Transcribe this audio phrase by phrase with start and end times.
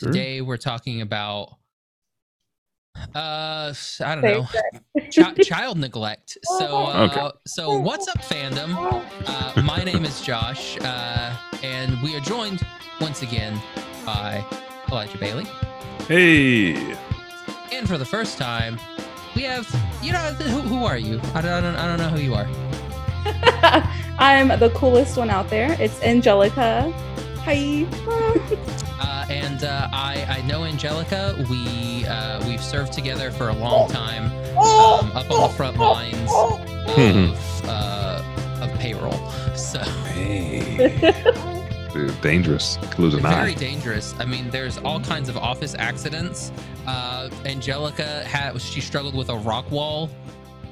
[0.00, 0.10] Sure.
[0.10, 1.56] Today we're talking about
[3.14, 4.46] uh I don't know
[5.16, 6.36] chi- child neglect.
[6.58, 7.36] So uh, Okay.
[7.46, 8.74] so what's up fandom?
[9.26, 12.60] Uh, my name is Josh uh, and we are joined
[13.00, 13.60] once again
[14.04, 14.44] by
[14.90, 15.46] Elijah Bailey.
[16.08, 16.74] Hey.
[17.72, 18.80] And for the first time,
[19.36, 19.68] we have
[20.02, 21.20] you know who, who are you?
[21.34, 22.48] I don't, I don't I don't know who you are.
[24.18, 25.76] I'm the coolest one out there.
[25.80, 26.90] It's Angelica.
[27.44, 27.86] Hi.
[29.00, 31.34] Uh, and uh, I I know Angelica.
[31.50, 34.24] We uh, we've served together for a long time
[34.56, 36.30] um, up on the front lines
[36.96, 38.22] of uh,
[38.62, 39.30] of payroll.
[39.56, 41.12] So Hey.
[41.92, 42.78] Dude, dangerous.
[42.98, 43.54] Lose an very eye.
[43.54, 44.14] dangerous.
[44.18, 46.52] I mean, there's all kinds of office accidents.
[46.86, 50.10] Uh, Angelica had she struggled with a rock wall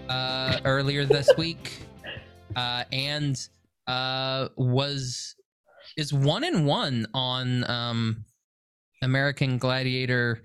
[0.08, 1.72] uh, earlier this week,
[2.56, 3.48] uh, and
[3.86, 5.34] uh, was
[5.96, 8.24] is one in one on um,
[9.02, 10.42] American Gladiator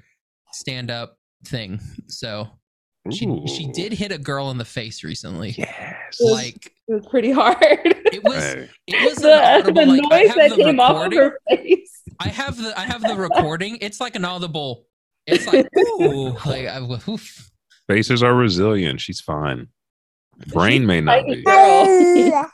[0.51, 1.79] stand up thing.
[2.07, 2.47] So
[3.11, 5.55] she she did hit a girl in the face recently.
[5.57, 6.19] Yes.
[6.19, 7.57] Like It was pretty hard.
[7.83, 8.69] it was Hey.
[8.88, 12.02] it was the audible, the like, noise that the came off of her face.
[12.19, 13.77] I have the I have the recording.
[13.81, 14.85] It's like an audible.
[15.25, 15.67] It's like
[16.02, 17.52] ooh, like I, oof.
[17.88, 19.00] Faces are resilient.
[19.00, 19.67] She's fine.
[20.47, 21.41] Brain may not be.
[21.43, 21.85] girl.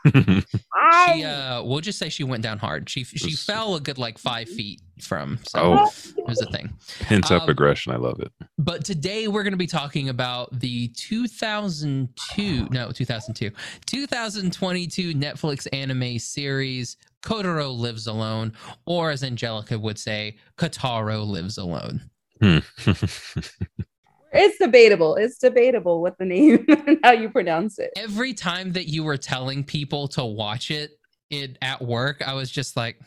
[0.03, 2.90] She uh, we'll just say she went down hard.
[2.90, 5.40] She she This- fell a good like five feet from.
[5.50, 5.92] So Oh.
[6.17, 6.73] it was a thing.
[7.02, 7.92] Pent up Um, aggression.
[7.94, 8.31] I love it.
[8.58, 13.52] But today we're going to be talking about the 2002 no 2002
[13.86, 18.53] 2022 Netflix anime series Kotaro Lives Alone,
[18.86, 22.02] or as Angelica would say, Kotaro Lives Alone.
[22.42, 22.58] Hmm.
[24.34, 25.16] It's debatable.
[25.16, 27.92] It's debatable what the name and how you pronounce it.
[27.95, 32.50] every time that you were telling people to watch it, it at work, I was
[32.50, 33.00] just like,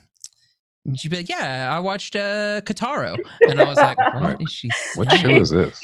[0.85, 3.17] you'd be like, yeah, I watched uh, Kataro.
[3.49, 5.81] And I was like, what is she what show is this?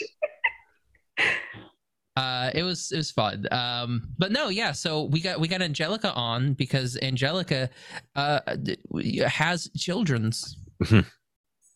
[2.15, 3.47] Uh, it was it was fun.
[3.51, 4.73] Um, but no, yeah.
[4.73, 7.71] So we got we got Angelica on because Angelica
[8.15, 8.41] uh
[9.27, 10.59] has children's.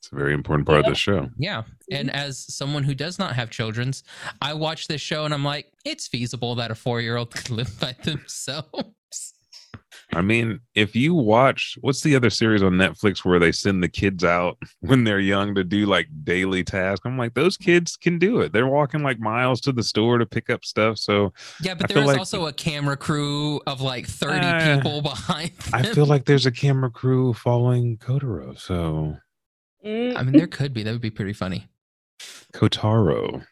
[0.07, 1.29] It's a very important part of the show.
[1.37, 4.05] Yeah, and as someone who does not have children's,
[4.41, 7.51] I watch this show and I'm like, it's feasible that a four year old could
[7.51, 8.85] live by themselves.
[10.15, 13.89] I mean, if you watch what's the other series on Netflix where they send the
[13.89, 17.05] kids out when they're young to do like daily tasks?
[17.05, 18.53] I'm like, those kids can do it.
[18.53, 20.99] They're walking like miles to the store to pick up stuff.
[20.99, 24.77] So Yeah, but I feel there's like- also a camera crew of like 30 Uh,
[24.77, 25.51] people behind.
[25.73, 28.57] I feel like there's a camera crew following Kotaro.
[28.57, 29.17] So
[29.85, 30.83] Mm, I mean, there could be.
[30.83, 31.69] That would be pretty funny.
[32.53, 33.45] Kotaro.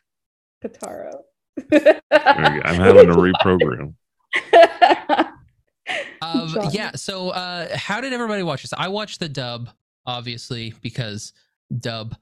[0.65, 1.13] Kotaro.
[2.11, 3.95] I'm having to reprogram.
[6.23, 6.93] Um, yeah.
[6.93, 8.73] So, uh, how did everybody watch this?
[8.77, 9.69] I watched the dub,
[10.07, 11.33] obviously, because
[11.79, 12.17] dub.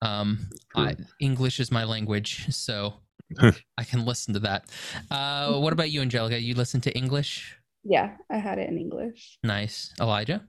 [0.00, 2.94] Um, I, English is my language, so
[3.78, 4.64] I can listen to that.
[5.10, 6.40] Uh, what about you, Angelica?
[6.40, 7.56] You listen to English?
[7.84, 9.38] yeah, I had it in English.
[9.42, 10.46] Nice, Elijah.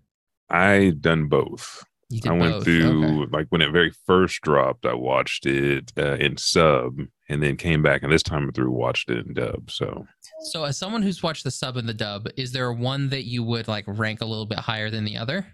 [0.49, 1.83] I done both.
[2.25, 2.63] I went both.
[2.63, 3.31] through Okay.
[3.31, 7.81] like when it very first dropped, I watched it uh, in sub and then came
[7.81, 9.71] back and this time through watched it in dub.
[9.71, 10.05] So
[10.45, 13.43] So, as someone who's watched the sub and the dub, is there one that you
[13.43, 15.47] would like rank a little bit higher than the other?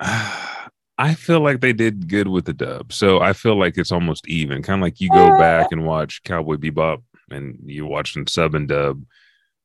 [0.98, 2.92] I feel like they did good with the dub.
[2.92, 4.62] So I feel like it's almost even.
[4.62, 8.54] Kind of like you go back and watch Cowboy Bebop and you watch in sub
[8.54, 9.04] and dub.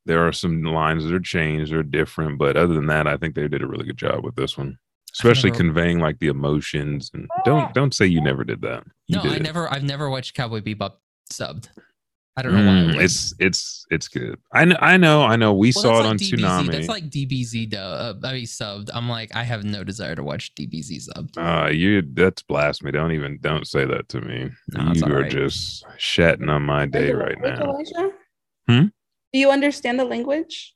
[0.05, 3.35] There are some lines that are changed or different, but other than that, I think
[3.35, 4.77] they did a really good job with this one,
[5.17, 7.11] especially never- conveying like the emotions.
[7.13, 8.83] And don't don't say you never did that.
[9.07, 9.71] You no, did I never.
[9.73, 10.93] I've never watched Cowboy Bebop
[11.31, 11.69] subbed.
[12.39, 12.73] I don't know why.
[12.77, 13.01] Mm, would.
[13.03, 14.37] it's it's it's good.
[14.53, 15.53] I know I know I know.
[15.55, 16.37] We Well, saw it like on DBZ.
[16.37, 16.71] Tsunami.
[16.71, 17.69] That's like DBZ.
[17.71, 18.91] Dub, I mean, subbed.
[18.93, 21.35] I'm like, I have no desire to watch DBZ subbed.
[21.37, 22.91] uh, you that's blasphemy.
[22.91, 24.51] Don't even don't say that to me.
[24.69, 25.31] No, you are alright.
[25.31, 27.75] just shatting on my day right now.
[28.67, 28.85] Hmm?
[29.33, 30.75] Do you understand the language?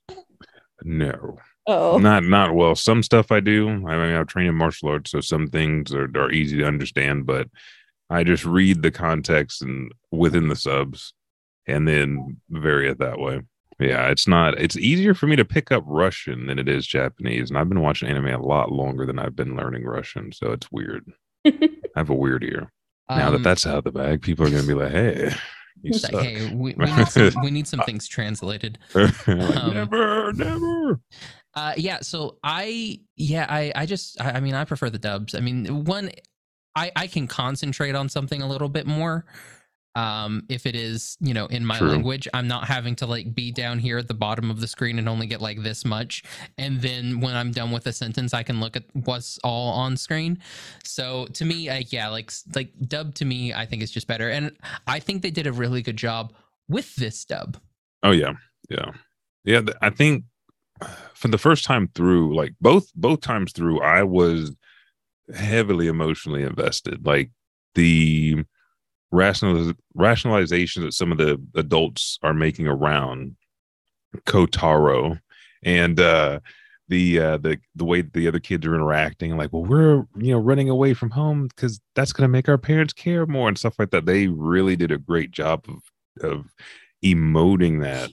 [0.82, 2.74] No, Oh, not not well.
[2.74, 3.68] Some stuff I do.
[3.68, 7.24] I mean, I've trained in martial arts, so some things are, are easy to understand.
[7.26, 7.48] But
[8.10, 11.14] I just read the context and within the subs,
[11.66, 13.42] and then vary it that way.
[13.78, 14.58] Yeah, it's not.
[14.60, 17.80] It's easier for me to pick up Russian than it is Japanese, and I've been
[17.80, 21.04] watching anime a lot longer than I've been learning Russian, so it's weird.
[21.46, 22.70] I have a weird ear.
[23.08, 25.32] now that Um, that's out of the bag, people are gonna be like, "Hey,
[25.82, 28.78] you suck." like, hey, we, we, need some, we need some things translated.
[28.94, 31.00] Like, um, never, never.
[31.54, 32.00] Uh, yeah.
[32.00, 35.34] So I, yeah, I, I just, I, I mean, I prefer the dubs.
[35.34, 36.10] I mean, one,
[36.74, 39.24] I, I can concentrate on something a little bit more.
[39.94, 41.88] um if it is you know in my True.
[41.90, 44.98] language i'm not having to like be down here at the bottom of the screen
[44.98, 46.22] and only get like this much
[46.56, 49.94] and then when i'm done with a sentence i can look at what's all on
[49.98, 50.38] screen
[50.82, 54.30] so to me like yeah like like dub to me i think is just better
[54.30, 54.56] and
[54.86, 56.32] i think they did a really good job
[56.68, 57.58] with this dub
[58.02, 58.32] Oh yeah,
[58.70, 58.92] yeah,
[59.44, 59.60] yeah.
[59.82, 60.24] I think
[61.14, 64.54] for the first time through, like both both times through, I was
[65.34, 67.06] heavily emotionally invested.
[67.06, 67.30] Like
[67.74, 68.44] the
[69.10, 73.36] rational rationalization that some of the adults are making around
[74.26, 75.20] Kotaro
[75.62, 76.40] and uh
[76.88, 80.38] the uh the the way the other kids are interacting like well we're you know
[80.38, 83.78] running away from home because that's going to make our parents care more and stuff
[83.78, 86.46] like that they really did a great job of of
[87.04, 88.10] emoting that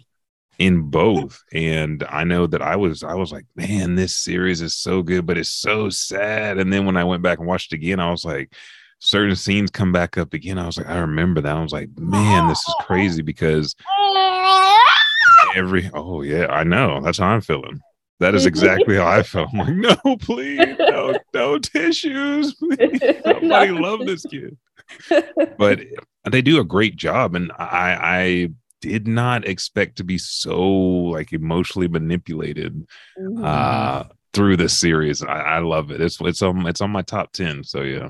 [0.59, 1.41] in both.
[1.53, 5.25] And i know that i was i was like man this series is so good
[5.25, 6.59] but it's so sad.
[6.59, 8.53] And then when i went back and watched it again i was like
[8.99, 10.59] certain scenes come back up again.
[10.59, 11.55] I was like i remember that.
[11.55, 13.75] I was like man this is crazy because
[15.55, 17.01] every oh yeah i know.
[17.01, 17.79] That's how i'm feeling.
[18.19, 19.49] That is exactly how i felt.
[19.53, 23.01] I'm like no please no no tissues please.
[23.23, 24.57] Somebody love this kid.
[25.57, 25.79] But
[26.29, 27.35] they do a great job.
[27.35, 28.49] And i i
[28.81, 32.85] did not expect to be so like emotionally manipulated
[33.19, 33.43] Mhm.
[33.43, 34.03] uh
[34.33, 37.63] through this series i, I love it it's it's on it's on my top 10
[37.63, 38.09] so yeah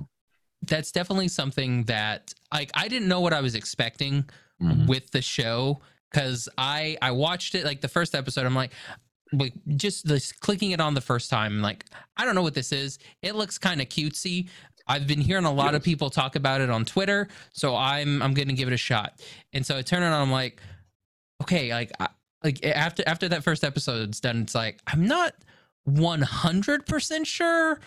[0.63, 4.25] that's definitely something that like i didn't know what i was expecting
[4.61, 4.87] Mhm.
[4.87, 5.79] with the show
[6.11, 8.45] because I I watched it like the first episode.
[8.45, 8.73] I'm like,
[9.31, 11.61] like just this clicking it on the first time.
[11.61, 11.85] Like,
[12.17, 12.97] I don't know what this is.
[13.21, 14.49] It looks kind of cutesy.
[14.89, 18.33] I've been hearing a lot of people talk about it on Twitter, so I'm I'm
[18.33, 19.21] gonna give it a shot.
[19.53, 20.13] And so I turn it on.
[20.13, 20.59] I'm like,
[21.43, 22.09] okay, like I,
[22.43, 25.33] like after after that first episode's done, it's like I'm not
[25.85, 27.79] 100 percent sure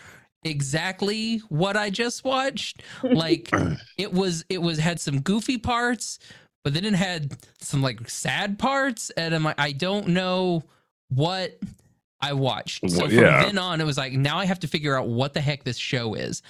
[0.43, 2.81] exactly what I just watched.
[3.03, 3.51] Like
[3.97, 6.19] it was it was had some goofy parts
[6.63, 10.63] but then it had some like sad parts and i'm like i don't know
[11.09, 11.57] what
[12.23, 12.89] i watched.
[12.89, 13.45] So from yeah.
[13.45, 15.77] then on it was like now i have to figure out what the heck this
[15.77, 16.41] show is.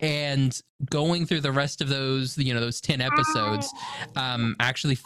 [0.00, 0.60] And
[0.90, 3.72] going through the rest of those you know those 10 episodes
[4.16, 4.98] um actually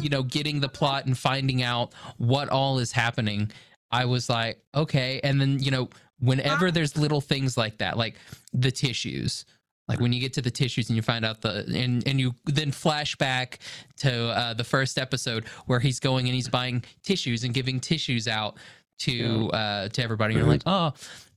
[0.00, 3.50] you know getting the plot and finding out what all is happening
[3.90, 5.20] i was like okay.
[5.22, 5.88] And then you know
[6.18, 8.16] whenever there's little things like that like
[8.52, 9.44] the tissues
[9.88, 12.34] like when you get to the tissues and you find out the and and you
[12.46, 13.60] then flash back
[13.98, 18.26] to uh, the first episode where he's going and he's buying tissues and giving tissues
[18.26, 18.56] out
[18.98, 20.34] to uh to everybody.
[20.34, 20.92] And you're like oh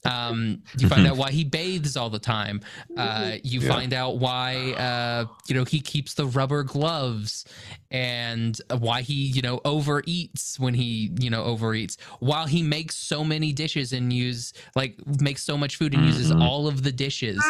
[0.05, 2.61] um you find out why he bathes all the time.
[2.95, 3.67] Uh you Yeah.
[3.69, 7.45] find out why uh you know he keeps the rubber gloves
[7.91, 11.99] and why he you know overeats when he you know overeats.
[12.19, 16.31] While he makes so many dishes and use like makes so much food and uses
[16.31, 16.41] Mhm.
[16.41, 17.43] all of the dishes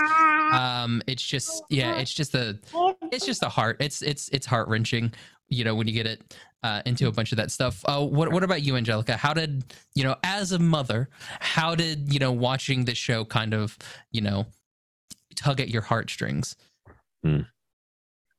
[0.51, 2.57] um it's just yeah it's just a
[3.12, 3.77] it's just a heart.
[3.79, 5.13] It's it's it's heart wrenching
[5.50, 8.31] you know when you get it uh, into a bunch of that stuff uh, what
[8.31, 9.63] what about you angelica how did
[9.95, 11.09] you know as a mother
[11.39, 13.77] how did you know watching this show kind of
[14.11, 14.45] you know
[15.35, 16.56] tug at your heartstrings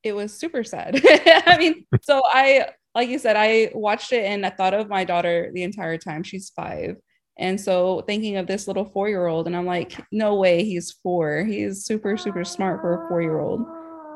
[0.02, 1.00] it was super sad.
[1.46, 5.04] I mean, so I, like you said, I watched it and I thought of my
[5.04, 6.22] daughter the entire time.
[6.22, 6.96] She's five.
[7.38, 10.92] And so thinking of this little four year old, and I'm like, no way he's
[11.02, 11.44] four.
[11.44, 13.64] He's super, super smart for a four year old,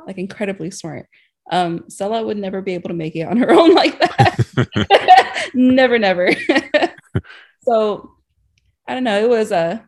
[0.06, 1.06] like incredibly smart.
[1.50, 5.50] Um, Stella would never be able to make it on her own like that.
[5.54, 6.30] never, never.
[7.62, 8.10] so
[8.88, 9.22] I don't know.
[9.22, 9.86] It was a,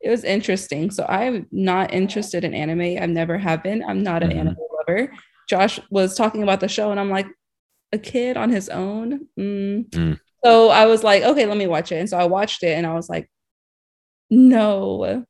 [0.00, 0.90] it was interesting.
[0.90, 3.02] So I'm not interested in anime.
[3.02, 3.82] I've never have been.
[3.86, 4.38] I'm not an Mhm.
[4.38, 5.12] anime lover.
[5.48, 7.26] Josh was talking about the show, and I'm like,
[7.92, 9.26] a kid on his own.
[9.38, 9.90] Mm.
[9.90, 10.20] Mm.
[10.44, 11.96] So I was like, okay, let me watch it.
[11.96, 13.28] And so I watched it, and I was like,
[14.30, 15.24] no,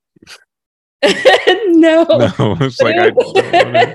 [1.02, 3.94] no, no it's like i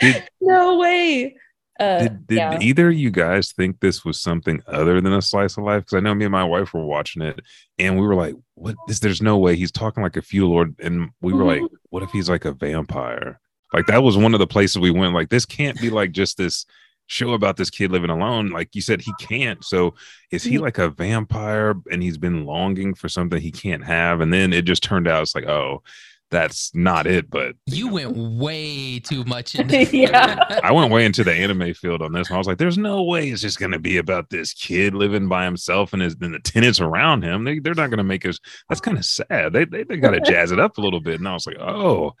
[0.00, 1.36] Did- no way.
[1.78, 2.58] Uh, did, did yeah.
[2.60, 5.96] either of you guys think this was something other than a slice of life because
[5.96, 7.40] i know me and my wife were watching it
[7.78, 10.74] and we were like what this there's no way he's talking like a feudal lord
[10.80, 13.40] and we were like what if he's like a vampire
[13.72, 16.36] like that was one of the places we went like this can't be like just
[16.36, 16.66] this
[17.06, 19.94] show about this kid living alone like you said he can't so
[20.30, 20.60] is he Mhm.
[20.60, 24.66] like a vampire and he's been longing for something he can't have and then it
[24.66, 25.82] just turned out it's like oh
[26.30, 30.60] that's not it but you went way too much into Yeah.
[30.62, 32.36] I went way into the anime field on this one.
[32.36, 35.28] I was like, there's no way it's just going to be about this kid living
[35.28, 37.44] by himself and, his, and the tenants around him.
[37.44, 38.38] They, they're not going to make us.
[38.68, 39.52] That's kind of sad.
[39.52, 41.18] They, they, they got to jazz it up a little bit.
[41.18, 42.12] And I was like, oh,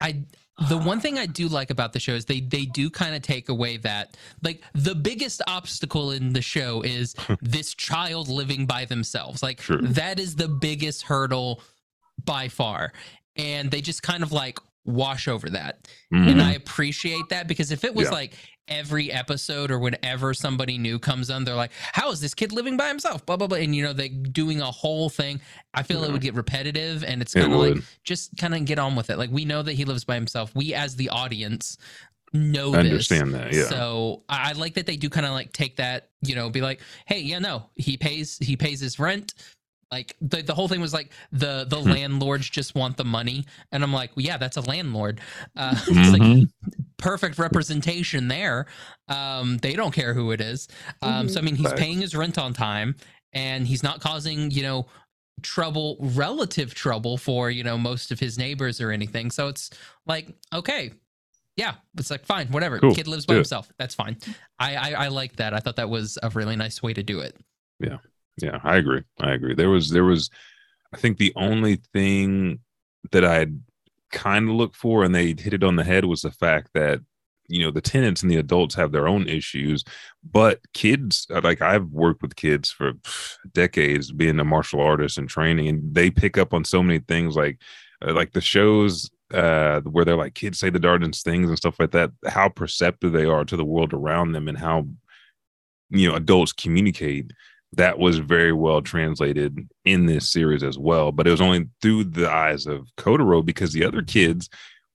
[0.00, 0.24] I
[0.68, 3.22] the one thing I do like about the show is they they do kind of
[3.22, 8.84] take away that like the biggest obstacle in the show is this child living by
[8.84, 9.42] themselves.
[9.42, 9.80] Like Sure.
[9.80, 11.62] that is the biggest hurdle
[12.28, 12.92] by far.
[13.36, 15.88] And they just kind of like wash over that.
[16.12, 16.30] Mhm.
[16.32, 18.12] And I appreciate that because if it was Yeah.
[18.20, 18.34] like
[18.68, 22.76] every episode or whenever somebody new comes on, they're like, How is this kid living
[22.76, 23.24] by himself?
[23.24, 23.58] Blah, blah, blah.
[23.58, 25.40] And, you know, they doing a whole thing.
[25.74, 28.78] I feel it would get repetitive and it's kind of like, just kind of get
[28.78, 29.16] on with it.
[29.18, 30.52] Like, we know that he lives by himself.
[30.54, 31.76] We, as the audience,
[32.34, 32.78] know this.
[32.80, 33.54] understand that.
[33.54, 33.68] Yeah.
[33.68, 36.60] So I I like that they do kind of like take that, you know, be
[36.60, 39.32] like, hey, yeah, no, he pays he pays his rent.
[39.90, 41.90] Like the, the whole thing was like the the Hmm.
[41.90, 45.20] landlords just want the money, and I'm like, well, yeah, that's a landlord.
[45.56, 46.48] Uh, it's like
[46.98, 48.66] perfect representation there.
[49.08, 50.68] Um, they don't care who it is.
[51.00, 51.80] Um, so I mean, he's Facts.
[51.80, 52.96] paying his rent on time,
[53.32, 54.86] and he's not causing you know
[55.42, 59.30] trouble, relative trouble for you know most of his neighbors or anything.
[59.30, 59.70] So it's
[60.06, 60.92] like okay.
[61.56, 62.78] Yeah, it's like fine, whatever.
[62.78, 62.94] Cool.
[62.94, 63.40] Kid lives by Do it.
[63.40, 63.68] himself.
[63.80, 64.16] That's fine.
[64.60, 65.54] I, I I like that.
[65.54, 67.34] I thought that was a really nice way to do it.
[67.80, 67.96] Yeah,
[68.62, 69.02] I agree.
[69.20, 69.54] I agree.
[69.54, 70.30] There was there was
[70.92, 72.60] I think the only thing
[73.12, 73.46] that I
[74.10, 77.00] kind of looked for and they hit it on the head was the fact that
[77.48, 79.82] you know the tenants and the adults have their own issues
[80.30, 82.92] but kids uh, like i've worked with kids for
[83.52, 87.36] decades being a martial artist and training and they pick up on so many things
[87.36, 87.58] like
[88.06, 91.78] uh, like the shows uh where they're like kids say the darndest things and stuff
[91.78, 94.86] like that how perceptive they are to the world around them and how
[95.90, 97.32] you know adults communicate
[97.72, 102.04] that was very well translated in this series as well but it was only through
[102.04, 104.48] the eyes of Kotaro because the other kids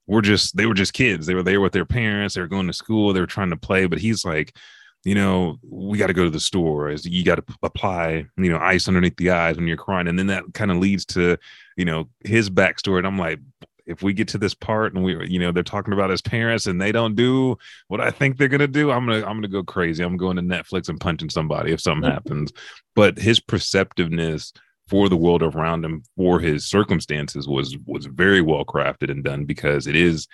[0.08, 1.25] were just they were just kids.
[1.25, 2.36] They were there with their parents.
[2.36, 3.13] They were going to school.
[3.13, 4.56] They were trying to play but he's like
[5.03, 6.89] you know we got to go to the store.
[6.89, 10.08] Is you got to apply you know ice underneath the eyes when you're crying.
[10.08, 11.38] And then that kind of leads to
[11.77, 13.00] you know his backstory.
[13.00, 13.39] And i'm like
[13.86, 16.68] if we get to this part and we you know they're talking about his parents
[16.68, 19.63] and they don't do what I think they're gonna do, I'm gonna I'm gonna go
[19.63, 20.04] crazy.
[20.04, 22.52] I'm going to Netflix and punching somebody if something happens.
[22.96, 24.54] But his perceptiveness
[24.88, 29.46] for the world around him, for his circumstances, was was very well crafted and done
[29.46, 30.28] because it is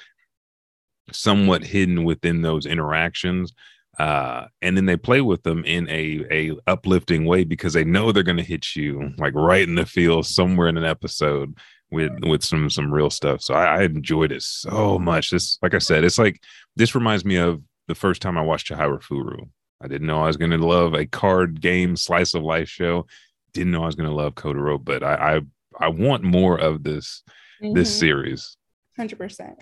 [1.12, 3.54] somewhat hidden within those interactions.
[3.98, 8.12] Uh, and then they play with them in a a uplifting way because they know
[8.12, 11.58] they're going to hit you like right in the field somewhere in an episode
[11.92, 13.42] with with some some real stuff.
[13.42, 15.32] So I, I enjoyed it so much.
[15.32, 16.42] This, like I said, it's like
[16.76, 19.50] this reminds me of the first time I watched Chihayafuru.
[19.82, 23.06] I didn't know I was going to love a card game slice of life show.
[23.54, 26.84] Didn't know I was going to love Kotaro, but I, I I want more of
[26.84, 27.24] this
[27.62, 28.00] this Mhm.
[28.00, 28.58] series.
[28.98, 29.56] 100%.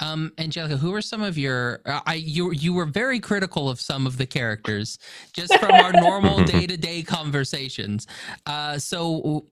[0.00, 1.82] Um, Angelica, who are some of your?
[1.84, 4.98] Uh, I you you were very critical of some of the characters
[5.34, 8.06] just from our normal day to day conversations.
[8.46, 9.44] Uh, so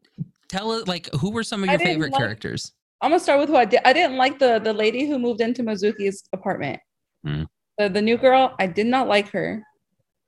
[0.49, 2.73] tell it like who were some of your favorite like- characters?
[3.01, 3.81] I'm gonna start with who I did.
[3.85, 6.81] I didn't like the the lady who moved into Mizuki's apartment.
[7.25, 7.45] Hmm.
[7.79, 8.55] The the new girl.
[8.59, 9.63] I did not like her.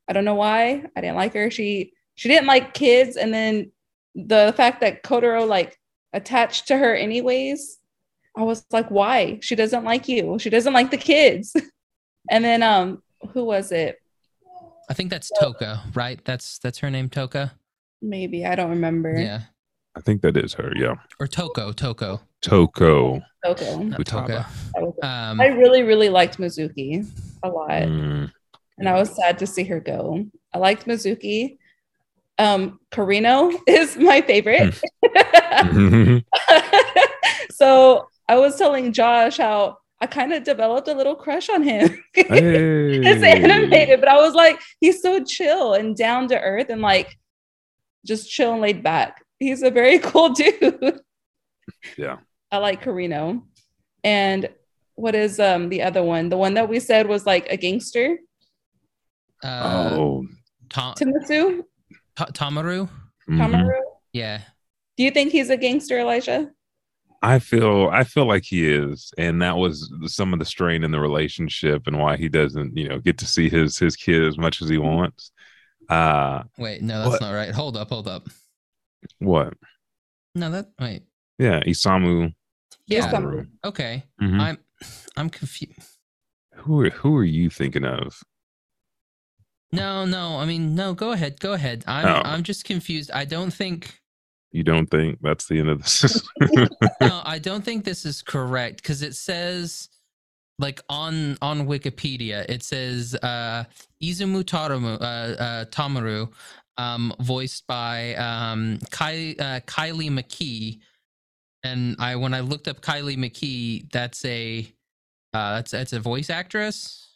[0.08, 0.84] I don't know why.
[0.96, 1.50] I didn't like her.
[1.50, 3.72] She she didn't like kids, and then
[4.14, 5.78] the fact that Kotaro like
[6.12, 7.78] attached to her anyways.
[8.36, 9.40] I was like, why?
[9.42, 10.38] She doesn't like you.
[10.38, 11.54] She doesn't like the kids.
[12.30, 13.96] and then um, who was it?
[14.88, 16.24] I think that's Toka, right?
[16.24, 17.52] That's that's her name, Toka.
[18.02, 19.18] Maybe I don't remember.
[19.18, 19.42] Yeah,
[19.96, 20.72] I think that is her.
[20.76, 23.20] Yeah, or Toko, Toko, Toko.
[23.44, 23.76] Okay.
[23.76, 24.26] not Futaba.
[24.26, 24.46] Toka.
[24.74, 27.06] That was- Um, I really, really liked Mizuki
[27.42, 27.70] a lot.
[27.70, 28.30] Mm,
[28.78, 30.24] and I was sad to see her go.
[30.54, 31.58] I liked Mizuki.
[32.38, 34.74] Um, Karino is my favorite.
[35.04, 36.24] mhm.
[37.50, 42.02] so I was telling Josh how I kind of developed a little crush on him.
[42.14, 47.18] it's animated, but I was like, he's so chill and down to earth and like
[48.06, 49.22] just chill and laid back.
[49.40, 51.00] He's a very cool dude.
[51.98, 52.18] Yeah.
[52.52, 53.42] I like Karino.
[54.04, 54.48] And
[54.94, 56.28] what is um the other one?
[56.28, 58.18] The one that we said was like a gangster,
[59.42, 60.26] uh, Oh,
[60.68, 61.62] Ta- Timitsu,
[62.16, 62.88] Ta- Tamaru.
[63.28, 63.38] mhm.
[63.38, 63.80] Kamaru.
[64.12, 64.40] Yeah,
[64.96, 66.50] Do you think he's a gangster, Elijah?
[67.22, 70.90] I feel I feel like he is, and that was some of the strain in
[70.90, 74.36] the relationship and why he doesn't, you know, get to see his his kid as
[74.38, 75.30] much as he wants.
[75.88, 77.20] Uh wait, no, that's What?
[77.20, 77.50] not right.
[77.54, 78.28] Hold up, hold up.
[79.18, 79.54] What?
[80.34, 81.02] No, that wait.
[81.38, 82.34] Yeah, Isamu.
[82.86, 83.46] Yeah, Isamu.
[83.64, 84.04] okay.
[84.20, 84.40] Mhm.
[84.40, 84.58] I'm
[85.16, 85.98] I'm confused.
[86.54, 88.20] Who are who are you thinking of?
[89.72, 90.38] No, no.
[90.38, 90.94] I mean, no.
[90.94, 91.38] Go ahead.
[91.40, 91.84] Go ahead.
[91.86, 92.22] I'm Oh.
[92.24, 93.10] I'm just confused.
[93.12, 94.00] I don't think.
[94.52, 96.20] You don't think that's the end of this?
[97.00, 99.88] No, I don't think this is correct because it says,
[100.58, 103.64] like on on Wikipedia, it says uh,
[104.02, 106.32] Izumu Taramu, uh, uh, Tamaru,
[106.80, 110.78] um, voiced by um, Kai, uh, Kylie McKee,
[111.62, 114.66] and I when I looked up Kylie McKee, that's a
[115.34, 117.06] uh, that's that's a voice actress.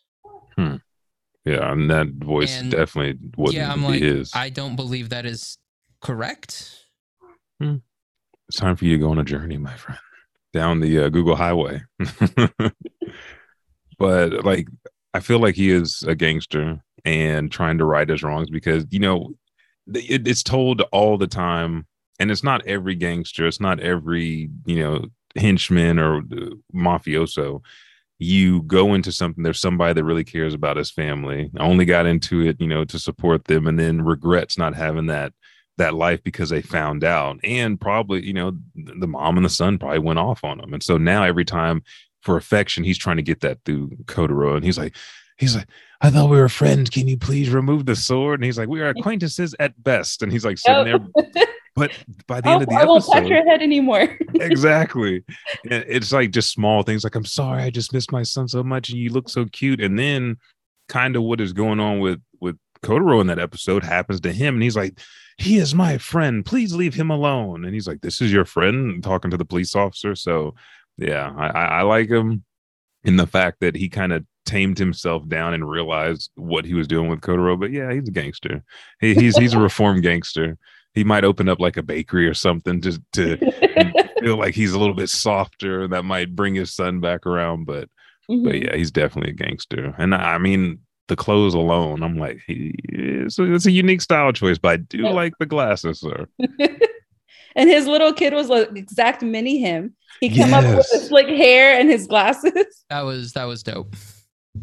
[0.59, 4.31] yeah, and that voice And- definitely wasn't yeah, I'm be like, his.
[4.35, 5.59] I don't believe that is
[6.01, 6.85] correct.
[7.61, 9.99] it's time for you to go on a journey, my friend.
[10.53, 11.83] down the uh, Google Highway.
[13.99, 14.69] but like,
[15.13, 18.99] I feel like he is a gangster and trying to right his wrongs because you
[18.99, 19.35] know
[19.93, 21.87] it, it's told all the time,
[22.19, 27.63] and it's not every gangster, it's not every you know henchman or uh, mafioso.
[28.19, 32.07] You go into something there's somebody that really cares about his family I only got
[32.07, 35.33] into it you know to support them and then regrets not having that
[35.79, 37.41] that life because they found out.
[37.43, 40.73] And probably you know the mom and the son probably went off on him.
[40.73, 41.83] And so now every time
[42.23, 44.97] for affection he's trying to get that through Kotaro and he's like
[45.37, 45.69] he's like
[46.01, 48.81] I thought we were friends can you please remove the sword and he's like we
[48.81, 51.35] are acquaintances at best and he's like sitting there
[51.75, 51.91] but
[52.27, 54.17] by the end of the episode, I won't touch your head anymore.
[54.35, 55.25] exactly.
[55.69, 58.63] And It's like just small things like I'm sorry, I just miss my son so
[58.63, 59.81] much, and you look so cute.
[59.81, 60.37] And then
[60.89, 64.55] kind of what is going on with with Kotaro in that episode happens to him,
[64.55, 64.99] and he's like,
[65.37, 66.45] he is my friend.
[66.45, 67.65] Please leave him alone.
[67.65, 70.15] And he's like, this is your friend talking to the police officer.
[70.15, 70.55] So
[70.97, 72.45] yeah, I, I, I like him
[73.03, 76.87] in the fact that he kind of tamed himself down and realized what he was
[76.89, 77.59] doing with Kotaro.
[77.59, 78.63] But yeah, he's a gangster.
[79.01, 80.57] He, he's he's a reformed gangster
[80.95, 83.37] he might open up like a bakery or something just to
[84.21, 85.89] feel like he's a little bit softer.
[85.89, 87.65] That might bring his son back around.
[87.65, 87.89] But
[88.31, 88.45] Mhm.
[88.45, 89.93] but yeah, he's definitely a gangster.
[89.99, 94.03] And I, I mean, the clothes alone, I'm like, he, it's, a, it's a unique
[94.03, 95.11] style choice, but I do Yeah.
[95.11, 96.27] like the glasses, sir.
[97.57, 99.95] and his little kid was like exact mini him.
[100.21, 100.93] He came up with Yes.
[100.93, 102.53] his slick hair and his glasses.
[102.89, 103.95] That was that was dope.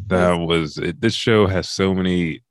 [0.06, 1.00] That was it.
[1.00, 2.42] This show has so many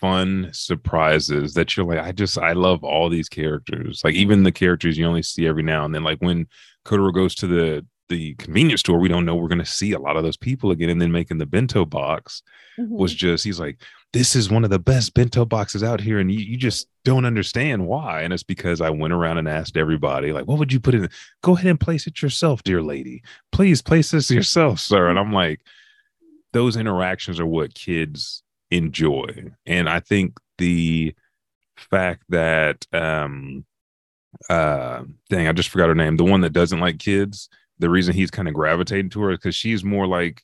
[0.00, 4.02] fun surprises that you're like, I just, I love all these characters.
[4.04, 6.04] Like even the characters you only see every now and then.
[6.04, 6.46] Like when
[6.84, 9.98] Kotaro goes to the the convenience store, we don't know we're going to see a
[9.98, 10.90] lot of those people again.
[10.90, 12.42] And then making the bento box
[12.76, 13.16] was mm-hmm.
[13.16, 13.80] just, he's like,
[14.12, 16.18] this is one of the best bento boxes out here.
[16.18, 18.20] And you, you just don't understand why.
[18.20, 21.08] And it's because I went around and asked everybody, like, what would you put in?
[21.42, 23.22] Go ahead and place it yourself, dear lady.
[23.52, 25.08] Please place this yourself, sir.
[25.08, 25.62] And I'm like,
[26.54, 29.52] those interactions are what kids enjoy.
[29.66, 31.14] And I think the
[31.76, 33.66] fact that um
[34.48, 38.14] uh dang, I just forgot her name, the one that doesn't like kids, the reason
[38.14, 40.42] he's kind of gravitating to her is because she's more like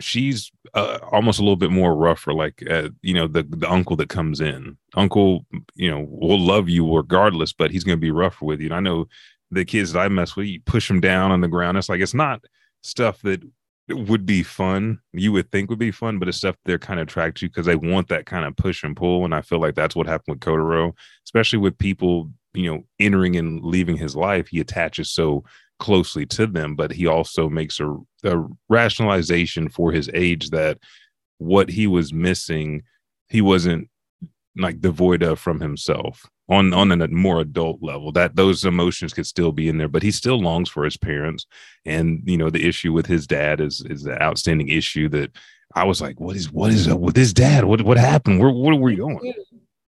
[0.00, 3.96] she's uh, almost a little bit more rougher like uh, you know the the uncle
[3.96, 4.76] that comes in.
[4.96, 8.66] Uncle you know will love you regardless but he's going to be rougher with you.
[8.66, 9.06] And i know
[9.50, 11.78] the kids that i mess with you push them down on the ground.
[11.78, 12.42] It's like it's not
[12.82, 13.42] stuff that
[13.88, 17.08] would be fun you would think would be fun but it's stuff they're kind of
[17.08, 19.74] attracted to because they want that kind of push and pull and i feel like
[19.74, 20.92] that's what happened with Kotaro
[21.24, 25.44] especially with people you know entering and leaving his life he attaches so
[25.78, 30.78] closely to them but he also makes a, a rationalization for his age that
[31.38, 32.82] what he was missing
[33.28, 33.88] he wasn't
[34.56, 39.26] like devoid of from himself on on a more adult level that those emotions could
[39.26, 41.46] still be in there but he still longs for his parents
[41.84, 45.30] and you know the issue with his dad is is the outstanding issue that
[45.74, 48.50] i was like what is what is up with his dad what what happened where
[48.50, 49.32] what are we going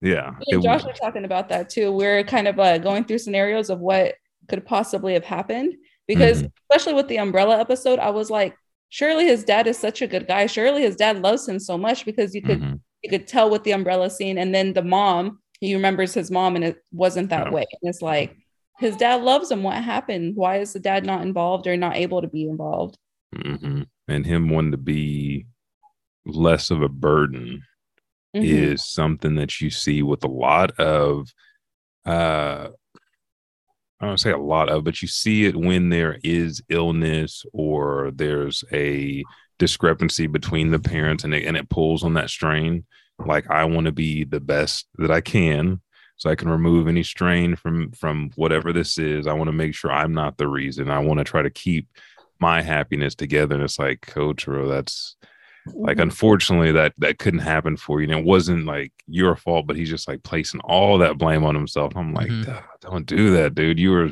[0.01, 1.90] yeah Me and Josh was- were talking about that too.
[1.90, 4.14] We're kind of uh, going through scenarios of what
[4.49, 5.75] could possibly have happened
[6.07, 6.51] because, Mhm.
[6.71, 8.55] especially with the umbrella episode, I was like,
[8.90, 10.45] surely his dad is such a good guy.
[10.47, 12.81] Surely his dad loves him so much because you could Mhm.
[13.03, 16.57] you could tell with the umbrella scene, and then the mom, he remembers his mom,
[16.57, 17.64] and it wasn't that way.
[17.83, 18.37] And it's like
[18.79, 19.62] his dad loves him.
[19.62, 20.37] What happened?
[20.37, 22.98] Why is the dad not involved or not able to be involved?
[23.35, 23.87] Mhm.
[24.07, 25.46] and him wanting to be
[26.27, 27.62] less of a burden
[28.37, 28.44] Mhm.
[28.44, 31.33] is something that you see with a lot of
[32.05, 32.68] uh
[34.00, 38.11] I don't say a lot of, but you see it when there is illness or
[38.14, 39.24] there's a
[39.59, 42.85] discrepancy between the parents and it, and it pulls on that strain.
[43.18, 45.81] Like I want to be the best that I can
[46.16, 49.27] so I can remove any strain from from whatever this is.
[49.27, 50.90] I want to make sure I'm not the reason.
[50.90, 51.88] I want to try to keep
[52.40, 53.55] my happiness together.
[53.55, 55.16] And it's like, Coach, bro that's
[55.66, 56.03] like Mhm.
[56.03, 59.88] unfortunately that that couldn't happen for you and it wasn't like your fault but he's
[59.88, 62.62] just like placing all that blame on himself i'm like Mhm.
[62.83, 64.11] Don't do that dude you are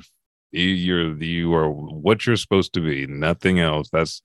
[0.50, 4.22] you're you are what you're supposed to be nothing else that's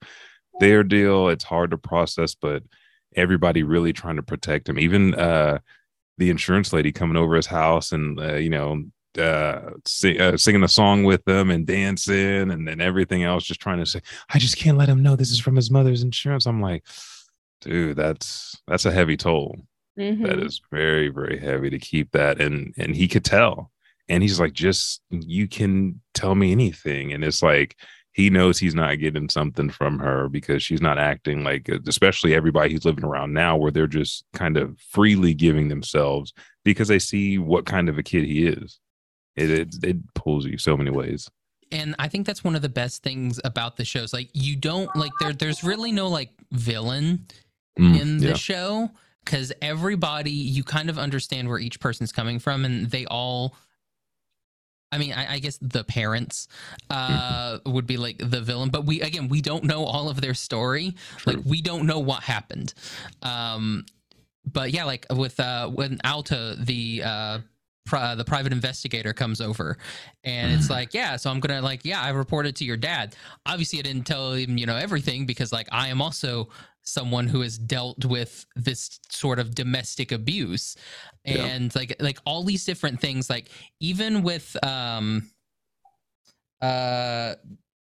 [0.58, 2.62] their deal it's hard to process but
[3.16, 4.78] everybody really trying to protect him.
[4.78, 5.58] Even uh
[6.18, 8.82] the insurance lady coming over his house and uh, you know
[9.18, 13.60] uh, sing, uh singing a song with them and dancing and then everything else just
[13.60, 16.46] trying to say i just can't let him know this is from his mother's insurance.
[16.46, 16.84] I'm like
[17.60, 19.56] dude that's that's a heavy toll.
[19.98, 20.24] Mhm.
[20.26, 22.40] that is very very heavy to keep that.
[22.40, 23.70] And and he could tell.
[24.08, 27.12] And he's like just you can tell me anything.
[27.12, 27.76] And it's like
[28.18, 32.70] he knows he's not getting something from her because she's not acting like especially everybody
[32.70, 36.32] he's living around now where they're just kind of freely giving themselves
[36.64, 38.80] because they see what kind of a kid he is
[39.36, 41.30] it it, it pulls you so many ways
[41.70, 44.14] and I think that's one of the best things about the shows.
[44.14, 47.26] Like you don't like there there's really no like villain
[47.78, 48.34] Mm, in the yeah.
[48.34, 48.90] show
[49.24, 53.54] because everybody you kind of understand where each person's coming from and they all
[54.90, 56.48] I mean, I, I guess the parents
[56.88, 60.34] uh, would be like the villain, but we again we don't know all of their
[60.34, 60.96] story.
[61.18, 61.34] True.
[61.34, 62.72] Like we don't know what happened.
[63.22, 63.84] Um,
[64.46, 67.38] but yeah, like with uh, when Alta the uh,
[67.84, 69.76] pri- the private investigator comes over,
[70.24, 73.14] and it's like, yeah, so I'm gonna like, yeah, I reported to your dad.
[73.44, 76.48] Obviously, I didn't tell him, you know, everything because like I am also
[76.88, 80.76] someone who has dealt with this sort of domestic abuse
[81.24, 81.44] Yeah.
[81.46, 85.30] and like like all these different things like even with um
[86.62, 87.34] uh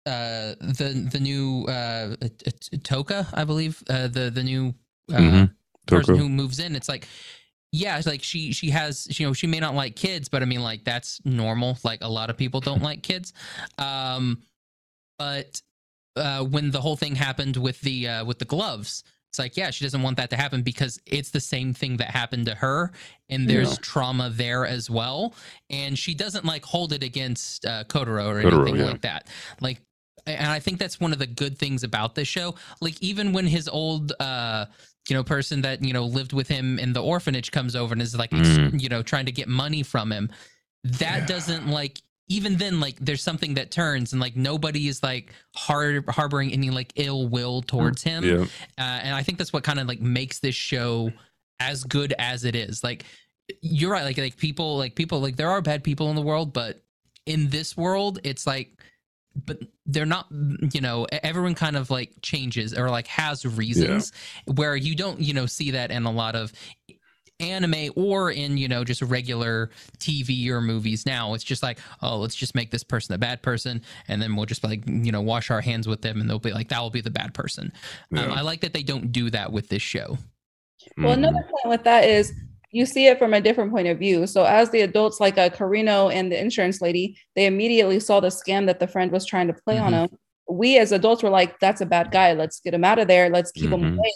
[0.06, 2.16] uh the the new uh
[2.60, 4.74] T- Toka I believe uh the the new
[5.12, 5.54] uh Mhm.
[5.86, 7.06] person who moves in it's like
[7.72, 10.44] yeah it's like she she has you know she may not like kids but i
[10.44, 13.32] mean like that's normal like a lot of people don't like kids
[13.78, 14.42] um
[15.18, 15.60] but
[16.16, 19.70] uh when the whole thing happened with the uh with the gloves it's like yeah
[19.70, 22.90] she doesn't want that to happen because it's the same thing that happened to her
[23.28, 23.76] and there's Yeah.
[23.82, 25.34] trauma there as well
[25.70, 28.90] and she doesn't like hold it against uh Kotaro or Kotaro, anything yeah.
[28.92, 29.28] like that
[29.60, 29.80] like
[30.28, 32.56] and I think that's one of the good things about this show.
[32.80, 34.66] Like even when his old uh
[35.08, 38.02] you know person that you know lived with him in the orphanage comes over and
[38.02, 38.80] is like Mm.
[38.82, 40.30] you know trying to get money from him
[40.82, 41.26] that Yeah.
[41.26, 46.04] doesn't like even then like there's something that turns and like nobody is like har-
[46.08, 48.44] harboring any like ill will towards him Yeah.
[48.78, 51.12] uh, and I think that's what kind of like makes this show
[51.60, 52.82] as good as it is.
[52.82, 53.04] Like
[53.62, 56.52] you're right, like like people like people like there are bad people in the world,
[56.52, 56.82] but
[57.26, 58.72] in this world, it's like,
[59.44, 60.26] but they're not.
[60.72, 64.12] You know, everyone kind of like changes or like has reasons
[64.46, 66.52] where you don't you know see that in a lot of
[67.40, 72.16] anime or in you know just regular TV or movies now it's just like oh
[72.16, 75.20] let's just make this person a bad person and then we'll just like you know
[75.20, 77.70] wash our hands with them and they'll be like that will be the bad person
[78.16, 80.16] um, I like that they don't do that with this show.
[80.98, 81.18] Well, Mhm.
[81.18, 82.32] another point with that is
[82.70, 84.26] you see it from a different point of view.
[84.26, 88.28] So as the adults, like a Karino and the insurance lady, they immediately saw the
[88.28, 90.08] scam that the friend was trying to play on them.
[90.48, 92.32] We as adults were like, "That's a bad guy.
[92.34, 93.28] Let's get him out of there.
[93.30, 93.96] Let's keep him Mhm.
[93.98, 94.12] away."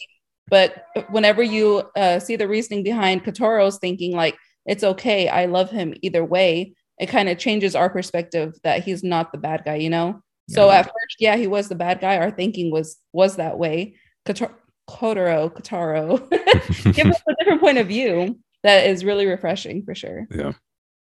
[0.50, 4.36] But whenever you uh, see the reasoning behind Kotaro's thinking, like,
[4.66, 5.28] "It's okay.
[5.28, 9.38] I love him either way," it kind of changes our perspective that he's not the
[9.38, 9.76] bad guy.
[9.76, 10.22] You know.
[10.48, 12.18] So at first, yeah, he was the bad guy.
[12.18, 13.94] Our thinking was was that way.
[14.26, 14.50] Kotaro,
[14.88, 16.28] Kotaro,
[16.92, 20.26] give us a different point of view that is really refreshing for sure.
[20.30, 20.52] yeah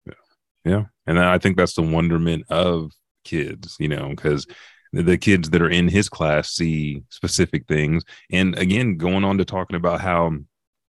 [0.06, 0.14] yeah
[0.66, 2.92] yeah and i think that's the wonderment of
[3.24, 4.46] kids you know because
[4.94, 8.04] the, kids that are in his class see specific things.
[8.32, 10.32] And again going on to talking about how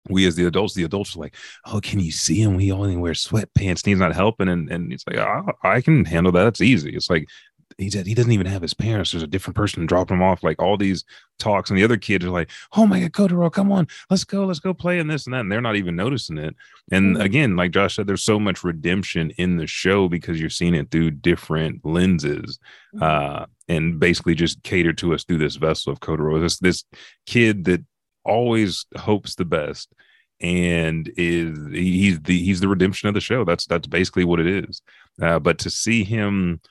[0.09, 2.59] we as the adults the adults are like oh can you see him?
[2.59, 4.49] He only wears sweatpants and he's not helping.
[4.49, 6.47] And and it's like "Ah, i can handle that.
[6.47, 6.95] It's easy.
[6.95, 7.27] It's like
[7.77, 9.11] he said he doesn't even have his parents.
[9.11, 10.43] There's a different person dropping him off.
[10.43, 11.03] Like all these
[11.39, 14.45] talks, and the other kids are like, "Oh my god, Kotaro, come on, let's go,
[14.45, 16.55] let's go play in this and that." And they're not even noticing it.
[16.91, 17.23] And Mhm.
[17.23, 20.89] again, like Josh said, there's so much redemption in the show because you're seeing it
[20.91, 22.57] through different lenses,
[23.01, 26.39] uh, and basically just cater to us through this vessel of Kotaro.
[26.39, 26.83] This this
[27.25, 27.83] kid that
[28.23, 29.93] always hopes the best
[30.41, 33.43] and is he's the he's the redemption of the show.
[33.43, 34.81] That's that's basically what it is.
[35.21, 36.61] Uh, but to see him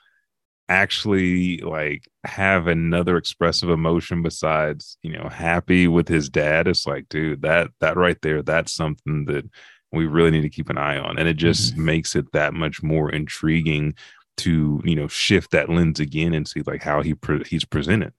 [0.69, 7.07] actually like have another expressive emotion besides you know happy with his dad it's like
[7.07, 9.49] dude that that right there that's something that
[9.91, 11.17] we really need to keep an eye on.
[11.17, 13.95] And it just makes it that much more intriguing
[14.37, 18.13] to you know shift that lens again and see like how he pre- he's presented.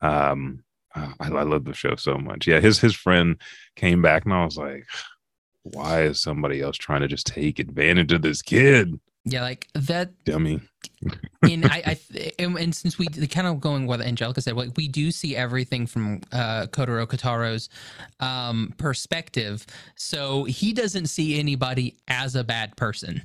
[0.00, 2.46] Um uh, I, I love the show so much.
[2.46, 3.40] Yeah his his friend
[3.76, 4.86] came back and i was like
[5.62, 10.24] why is somebody else trying to just take advantage of this kid Yeah, like that
[10.24, 10.60] dummy
[11.46, 14.76] in I, I th- and, and since we kind of going what Angelica said, like
[14.76, 17.68] we do see everything from uh, Kotaro Kotaro's
[18.20, 23.22] um, perspective, so he doesn't see anybody as a bad person.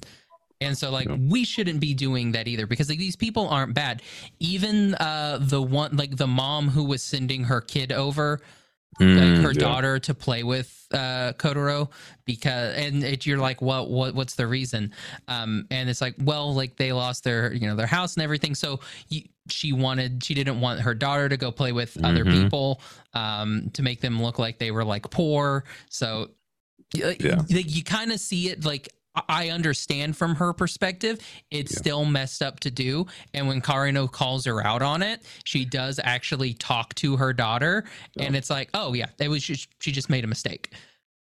[0.61, 1.17] And so, like, No.
[1.29, 4.01] we shouldn't be doing that either because like these people aren't bad.
[4.39, 8.39] Even uh, the one, like the mom who was sending her kid over,
[8.99, 9.59] like Mm, her yeah.
[9.59, 11.89] daughter to play with uh Kotaro
[12.25, 14.91] because and it, you're like what what what's the reason
[15.27, 18.53] um and it's like well like they lost their you know their house and everything
[18.53, 18.79] so
[19.09, 22.43] you, she wanted she didn't want her daughter to go play with other Mhm.
[22.43, 22.81] people
[23.13, 26.29] um to make them look like they were like poor so
[26.93, 27.13] Yeah.
[27.49, 31.19] y- you kind of see it like I- understand from her perspective,
[31.51, 31.77] it's Yeah.
[31.77, 33.05] still messed up to do.
[33.33, 37.83] And when Karino calls her out on it, she does actually talk to her daughter,
[38.19, 38.37] and oh.
[38.37, 40.73] it's like, oh yeah, it was just she just made a mistake.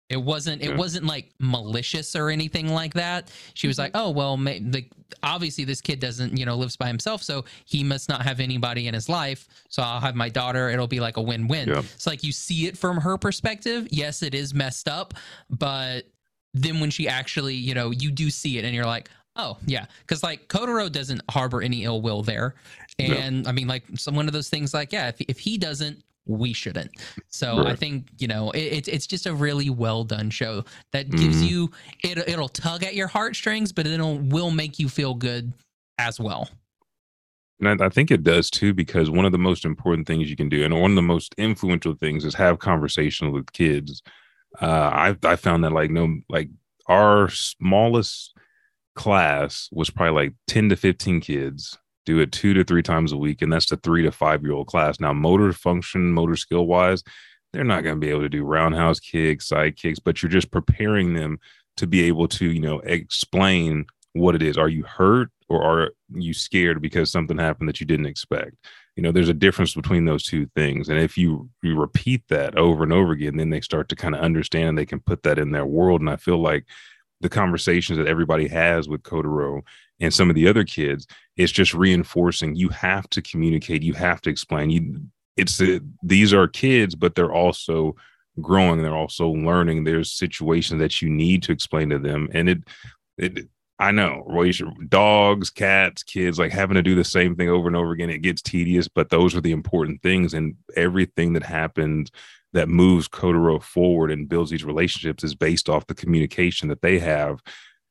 [0.08, 0.60] It wasn't.
[0.60, 0.76] It Yeah.
[0.76, 3.30] wasn't like malicious or anything like that.
[3.54, 4.06] She was like, mm-hmm.
[4.06, 4.90] "Oh well, ma- like
[5.22, 8.88] obviously this kid doesn't, you know, lives by himself, so he must not have anybody
[8.88, 9.46] in his life.
[9.68, 10.68] So I'll have my daughter.
[10.68, 11.78] It'll be like a win-win." Yeah.
[11.94, 13.86] It's like you see it from her perspective.
[13.92, 15.14] Yes, it is messed up,
[15.48, 16.06] but
[16.54, 19.86] then when she actually, you know, you do see it, and you're like, "Oh yeah,"
[20.00, 22.54] because like Kotaro doesn't harbor any ill will there,
[22.98, 23.14] No.
[23.14, 26.02] and I mean, like some one of those things, like yeah, if if he doesn't.
[26.26, 26.92] We shouldn't.
[27.28, 31.10] So I think you know it, it's it's just a really well done show that
[31.10, 31.48] gives Mhm.
[31.48, 31.70] you
[32.04, 35.52] it it'll tug at your heartstrings, but it'll will make you feel good
[35.98, 36.48] as well.
[37.58, 40.36] And I, I think it does too, because one of the most important things you
[40.36, 44.02] can do, and one of the most influential things, is have conversations with kids.
[44.60, 46.48] Uh, I I found that like no, like
[46.86, 48.34] our smallest
[48.94, 51.78] class was probably like ten to fifteen kids.
[52.06, 54.52] Do it two to three times a week, and that's the three to five year
[54.52, 54.98] old class.
[55.00, 57.02] Now, motor function, motor skill wise,
[57.52, 60.50] they're not going to be able to do roundhouse kicks, side kicks, but you're just
[60.50, 61.38] preparing them
[61.76, 64.56] to be able to, you know, explain what it is.
[64.58, 68.56] Are you hurt or are you scared because something happened that you didn't expect?
[69.00, 70.90] You know, there's a difference between those two things.
[70.90, 74.14] And if you you repeat that over and over again, then they start to kind
[74.14, 76.02] of understand and they can put that in their world.
[76.02, 76.66] And I feel like
[77.22, 79.62] the conversations that everybody has with Kotaro
[80.00, 81.06] and some of the other kids,
[81.38, 84.68] it's just reinforcing you have to communicate, you have to explain.
[84.68, 85.00] You
[85.34, 87.96] it's a, these are kids, but they're also
[88.38, 89.84] growing, they're also learning.
[89.84, 92.28] There's situations that you need to explain to them.
[92.34, 92.58] And it
[93.16, 93.48] it
[93.80, 97.74] I know, relation dogs, cats, kids, like having to do the same thing over and
[97.74, 100.34] over again, it gets tedious, but those are the important things.
[100.34, 102.10] And everything that happens
[102.52, 106.98] that moves Kotaro forward and builds these relationships is based off the communication that they
[106.98, 107.40] have.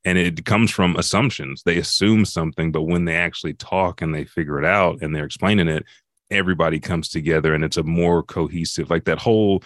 [0.05, 1.63] And it comes from assumptions.
[1.63, 5.25] They assume something, but when they actually talk and they figure it out and they're
[5.25, 5.85] explaining it,
[6.29, 9.63] everybody comes together and it's a more cohesive, like that whole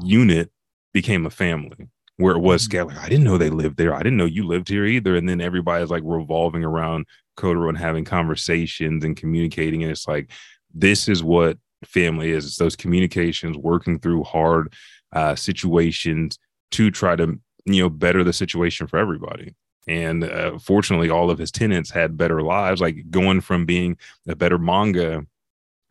[0.00, 0.52] unit
[0.92, 2.64] became a family where it was Mhm.
[2.64, 2.86] scale.
[2.86, 3.94] Like, I didn't know they lived there.
[3.94, 5.16] I didn't know you lived here either.
[5.16, 9.82] And then everybody's like revolving around Kotaro and having conversations and communicating.
[9.82, 10.30] And it's like,
[10.74, 12.46] this is what family is.
[12.46, 14.72] It's those communications, working through hard
[15.12, 16.38] uh, situations
[16.72, 19.54] to try to, you know, better the situation for everybody.
[19.86, 24.34] And uh, fortunately, all of his tenants had better lives, like going from being a
[24.34, 25.24] better manga,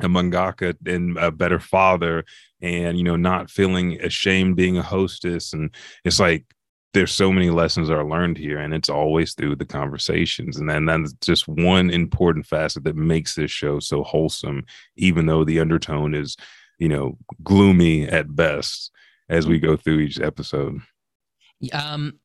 [0.02, 2.26] a mangaka, and a better father,
[2.62, 5.54] and you know, not feeling ashamed being a hostess.
[5.54, 6.46] And it's like
[6.94, 10.58] there's so many lessons are learned here, and it's always through the conversations.
[10.58, 15.44] And then that's just one important facet that makes this show so wholesome, even though
[15.44, 16.38] the undertone is,
[16.80, 18.92] you know, gloomy at best
[19.30, 20.80] as we go through each episode.
[21.74, 22.20] Um,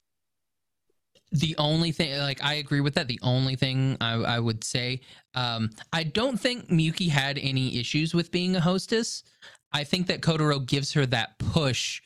[1.33, 3.07] the only thing, like, I agree with that.
[3.09, 5.01] The only thing I, I would say,
[5.35, 9.23] um, I don't think Mizuki had any issues with being a hostess.
[9.73, 12.03] I think that Kotaro gives her that push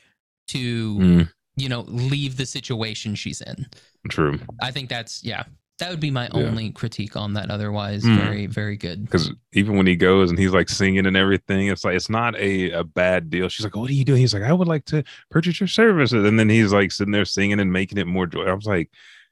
[0.48, 3.66] to, Mm, you know, leave the situation she's in.
[4.10, 4.38] true.
[4.60, 5.44] I think that's yeah.
[5.80, 6.30] That would be my Yeah.
[6.34, 7.50] only critique on that.
[7.50, 8.16] Otherwise, Mm.
[8.16, 9.04] very very good.
[9.04, 12.36] because even when he goes and he's like singing and everything, it's like it's not
[12.36, 13.48] a, a bad deal.
[13.48, 16.24] She's like, "What are you doing?" He's like, "I would like to purchase your services,"
[16.24, 18.44] and then he's like sitting there singing and making it more joy.
[18.44, 18.88] I was like,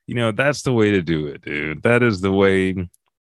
[0.08, 1.82] you know, that's the way to do it, dude.
[1.84, 2.88] That is the way.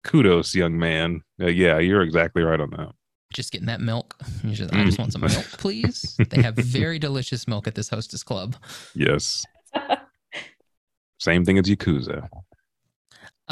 [0.04, 1.22] Kudos, young man.
[1.40, 2.90] Uh, yeah, you're exactly right on that.
[3.32, 4.16] Just getting that milk.
[4.44, 5.32] You just- I just want some Mm.
[5.34, 6.16] milk, please.
[6.30, 8.56] They have very delicious milk at this hostess club.
[8.94, 9.44] Yes,
[11.18, 12.28] same thing as Yakuza.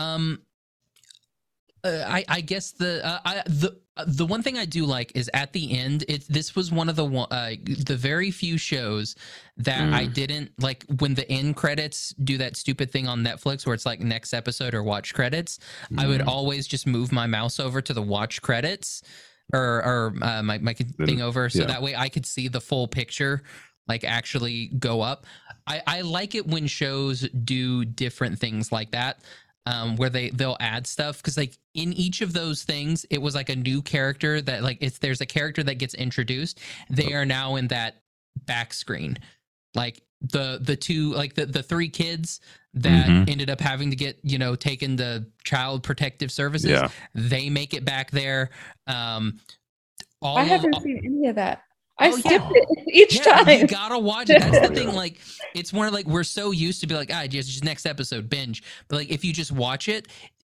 [0.01, 0.43] Um,
[1.83, 5.13] uh, I I guess the uh, I the uh, the one thing I do like
[5.15, 6.05] is at the end.
[6.09, 7.53] It this was one of the one uh,
[7.87, 9.17] the very few shows
[9.57, 13.75] that I didn't like when the end credits do that stupid thing on Netflix where
[13.75, 15.59] it's like next episode or watch credits.
[15.97, 16.27] I would Mm.
[16.27, 19.03] always just move my mouse over to the watch credits
[19.55, 21.67] or or uh, my my thing over so yeah.
[21.69, 23.43] that way I could see the full picture
[23.89, 25.25] like actually go up.
[25.67, 29.21] I I like it when shows do different things like that
[29.67, 33.35] um where they they'll add stuff because like in each of those things it was
[33.35, 37.27] like a new character that like if there's a character that gets introduced they are
[37.27, 37.97] now in that
[38.47, 39.19] back screen
[39.75, 42.41] like the the two like the the three kids
[42.75, 43.29] that Mhm.
[43.29, 47.75] ended up having to get you know taken to child protective services Yeah, they make
[47.75, 48.51] it back there
[48.87, 49.41] um
[50.23, 51.63] all I haven't seen any of that.
[52.01, 52.49] I Oh, yeah.
[52.53, 54.41] it each yeah, you gotta watch it.
[54.41, 54.93] That's the thing.
[54.93, 55.19] Like,
[55.55, 58.29] it's one of like we're so used to be like, ah, just, just next episode
[58.29, 58.63] binge.
[58.89, 60.09] But like, if you just watch it,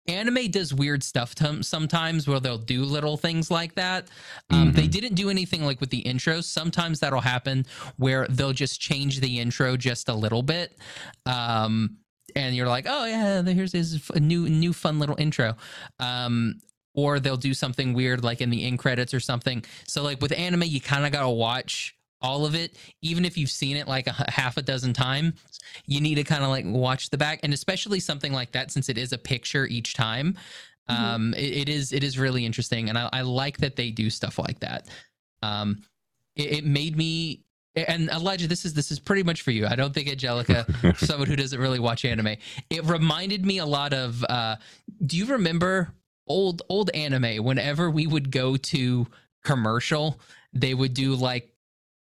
[0.07, 4.07] anime does weird stuff to, sometimes where they'll do little things like that.
[4.49, 4.91] Um, They Mhm.
[4.91, 6.45] didn't do anything like with the intros.
[6.45, 7.65] Sometimes that'll happen
[7.97, 10.77] where they'll just change the intro just a little bit.
[11.25, 11.97] Um,
[12.35, 15.55] and you're like, oh yeah, here's his f- new new fun little intro.
[15.99, 16.61] Um,
[17.03, 19.63] or they'll do something weird like in the end credits or something.
[19.87, 23.49] So like with anime, you kind of gotta watch all of it, even if you've
[23.49, 25.33] seen it like a half a dozen times,
[25.85, 28.89] you need to kind of like watch the back, and especially something like that since
[28.89, 30.35] it is a picture each time.
[30.89, 30.95] Mhm.
[30.95, 34.09] Um, it, it is it is really interesting, and I, I like that they do
[34.09, 34.87] stuff like that.
[35.41, 35.83] Um,
[36.35, 37.43] it, it made me
[37.75, 39.67] and Elijah, this is this is pretty much for you.
[39.67, 40.65] I don't think Angelica,
[40.97, 42.35] someone who doesn't really watch anime,
[42.69, 44.23] it reminded me a lot of.
[44.23, 44.55] Uh,
[45.05, 45.93] do you remember
[46.29, 47.43] old old anime?
[47.43, 49.07] Whenever we would go to
[49.43, 50.19] commercial,
[50.53, 51.51] they would do like,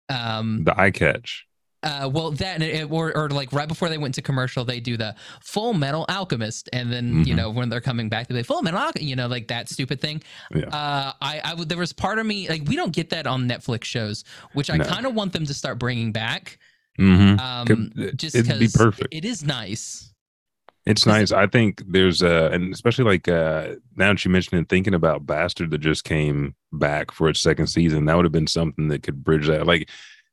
[0.09, 1.45] um, the eye catch.
[1.83, 4.97] uh, well that it, or or like right before they went to commercial, they do
[4.97, 7.37] the Full Metal Alchemist, and then you Mhm.
[7.37, 10.01] know when they're coming back, they be Full Metal Alchemist, you know, like that stupid
[10.01, 10.21] thing.
[10.53, 10.67] Yeah.
[10.67, 13.47] Uh, I I would there was part of me like we don't get that on
[13.47, 14.85] Netflix shows, which I No.
[14.85, 16.57] kind of want them to start bringing back.
[16.99, 17.39] Mm-hmm.
[17.39, 19.09] Um, Could- just it'd be because perfect.
[19.13, 20.11] it is nice.
[20.89, 21.31] It's nice.
[21.31, 25.25] I think there's uh and especially like uh now that you mentioned it, thinking about
[25.25, 29.03] Bastard that just came back for its second season, that would have been something that
[29.03, 29.67] could bridge that.
[29.67, 29.89] Like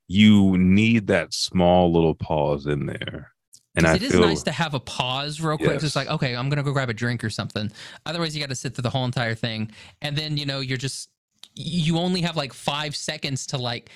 [0.07, 3.31] you need that small little pause in there.
[3.75, 5.81] And I it is feel nice to have a pause real quick.
[5.81, 5.95] Just Yes.
[5.97, 7.69] like, okay, I'm gonna go grab a drink or something.
[8.05, 9.69] Otherwise, you got to sit through the whole entire thing,
[10.01, 11.09] and then you know you're just
[11.53, 13.89] you only have like five seconds to like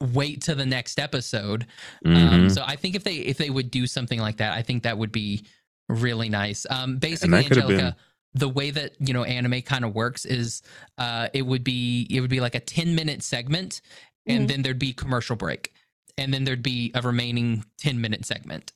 [0.00, 1.66] wait to the next episode.
[2.04, 2.50] Um, Mhm.
[2.54, 4.98] so I think if they if they would do something like that, I think that
[4.98, 5.44] would be
[5.92, 6.66] really nice.
[6.68, 7.96] Um, basically, that could have Angelica,
[8.34, 10.62] the way that you know anime kind of works is
[10.98, 13.80] uh, it would be it would be like a 10 minute segment,
[14.26, 14.48] and Mhm.
[14.48, 15.72] then there'd be commercial break,
[16.16, 18.72] and then there'd be a remaining 10 minute segment.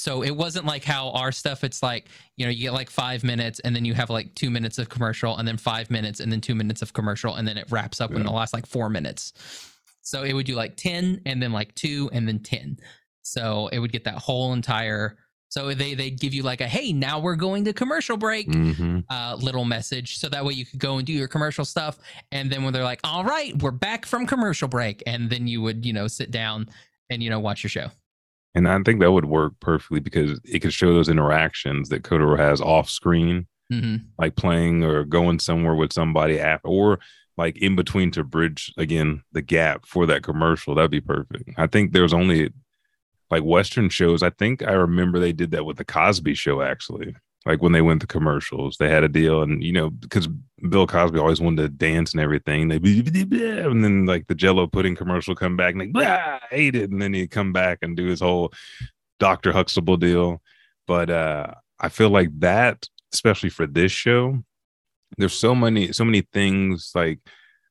[0.00, 1.64] So it wasn't like how our stuff.
[1.64, 4.50] It's like you know you get like five minutes, and then you have like two
[4.50, 7.56] minutes of commercial, and then five minutes, and then two minutes of commercial, and then
[7.58, 9.32] it wraps up in the last like four minutes.
[10.02, 12.78] So it would do like ten, and then like two, and then ten.
[13.22, 15.16] So it would get that whole entire.
[15.50, 19.04] So they they give you like a hey now we're going to commercial break Mhm.
[19.08, 21.98] uh, little message so that way you could go and do your commercial stuff
[22.32, 25.62] and then when they're like all right we're back from commercial break and then you
[25.62, 26.66] would you know sit down
[27.10, 27.88] and you know watch your show
[28.54, 32.38] And I think that would work perfectly because it could show those interactions that Kotaro
[32.38, 36.98] has off screen, hmm like playing or going somewhere with somebody after, or
[37.36, 40.74] like in between to bridge again the gap for that commercial.
[40.74, 41.50] That'd be perfect.
[41.56, 42.50] I think there's only
[43.30, 44.22] like Western shows.
[44.22, 47.14] I think I remember they did that with the Cosby Show actually.
[47.46, 50.28] Like when they went to commercials, they had a deal, and you know because
[50.68, 52.68] Bill Cosby always wanted to dance and everything.
[52.68, 56.74] They and then like the Jello pudding commercial come back and like "Blah, I hate
[56.74, 58.52] it, and then he'd come back and do his whole
[59.18, 60.42] Doctor Huxtable deal.
[60.86, 64.42] But uh I feel like that, especially for this show,
[65.16, 67.20] there's so many so many things like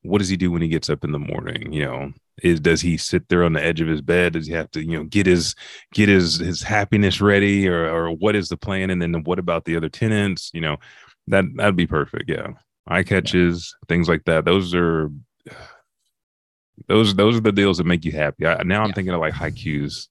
[0.02, 2.12] what does he do when he gets up in the morning you know
[2.44, 4.34] is does he sit there on the edge of his bed?
[4.34, 5.56] Does he have to you know get his
[5.94, 8.90] get his his happiness ready or or what is the plan?
[8.90, 10.52] And then what about the other tenants?
[10.54, 10.78] You know
[11.28, 12.30] that that'd be perfect.
[12.30, 12.48] Yeah.
[12.88, 14.46] Eye catches things like that.
[14.46, 15.10] Those are
[16.88, 18.46] those those are the deals that make you happy.
[18.46, 18.94] I, now i'm Yeah.
[18.94, 20.08] thinking of like haikus.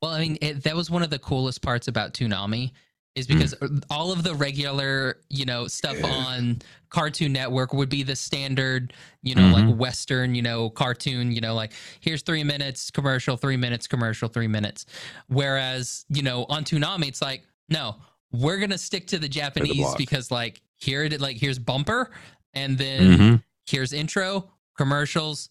[0.00, 2.72] Well i mean it, that was one of the coolest parts about toonami
[3.16, 3.34] is Hmm.
[3.34, 3.54] because
[3.90, 6.06] all of the regular you know stuff Yeah.
[6.06, 8.92] on cartoon network would be the standard
[9.22, 9.76] you know like Mhm.
[9.76, 14.46] western you know cartoon you know like here's three minutes commercial three minutes commercial three
[14.48, 14.86] minutes
[15.28, 17.96] whereas you know on toonami it's like no
[18.32, 19.98] we're gonna stick to the japanese block.
[19.98, 22.10] because like here it like here's bumper
[22.54, 23.42] and then Mhm.
[23.66, 25.48] here's intro commercials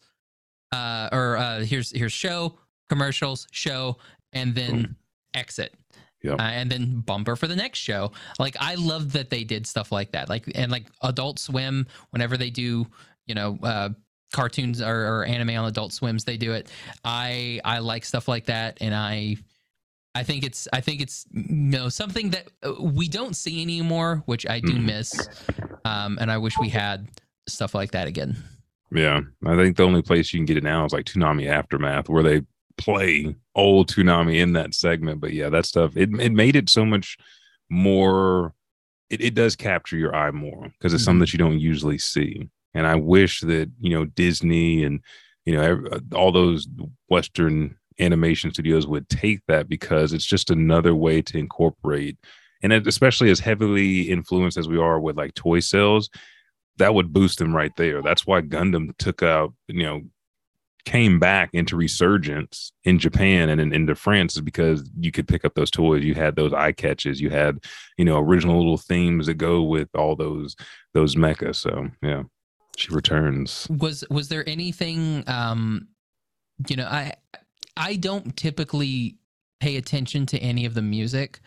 [0.72, 2.58] uh or uh here's here's show
[2.90, 3.98] commercials show
[4.34, 4.96] and then
[5.34, 5.74] exit
[6.22, 6.40] Yep.
[6.40, 8.12] uh, and then bumper for the next show.
[8.40, 10.28] Like i love that they did stuff like that.
[10.30, 12.86] Like and like adult swim whenever they do
[13.26, 13.90] you know uh
[14.34, 16.70] cartoons or, or anime on adult swims they do it.
[17.04, 19.38] I i like stuff like that and i
[20.16, 24.22] i think it's i think it's you know something that uh, we don't see anymore
[24.26, 24.84] which i do Mhm.
[24.86, 25.30] miss.
[25.86, 27.08] Um and i wish we had
[27.48, 28.36] stuff like that again.
[28.92, 32.10] Yeah, I think the only place you can get it now is like Toonami Aftermath,
[32.10, 32.42] where they
[32.80, 35.22] play old Toonami in that segment.
[35.22, 37.18] But yeah, that stuff it it made it so much
[37.70, 38.54] more.
[39.10, 41.22] It it does capture your eye more because it's something mm-hmm.
[41.22, 42.50] that you don't usually see.
[42.74, 45.02] And I wish that you know Disney and
[45.46, 46.68] you know ev- uh, all those
[47.10, 52.18] Western animation studios would take that because it's just another way to incorporate.
[52.64, 56.10] And it, especially as heavily influenced as we are with like toy sales,
[56.78, 58.02] that would boost them right there.
[58.02, 60.02] That's why Gundam took out, you know,
[60.86, 65.44] came back into resurgence in Japan and in, into France is because you could pick
[65.46, 66.04] up those toys.
[66.04, 67.20] You had those eye catches.
[67.22, 67.60] You had,
[67.98, 70.56] you know, original little themes that go with all those
[70.94, 71.58] those mechas.
[71.58, 72.24] So yeah,
[72.78, 73.68] she returns.
[73.70, 75.88] was was there anything um
[76.68, 77.14] you know i
[77.78, 79.18] i don't typically
[79.60, 81.40] pay attention to any of the music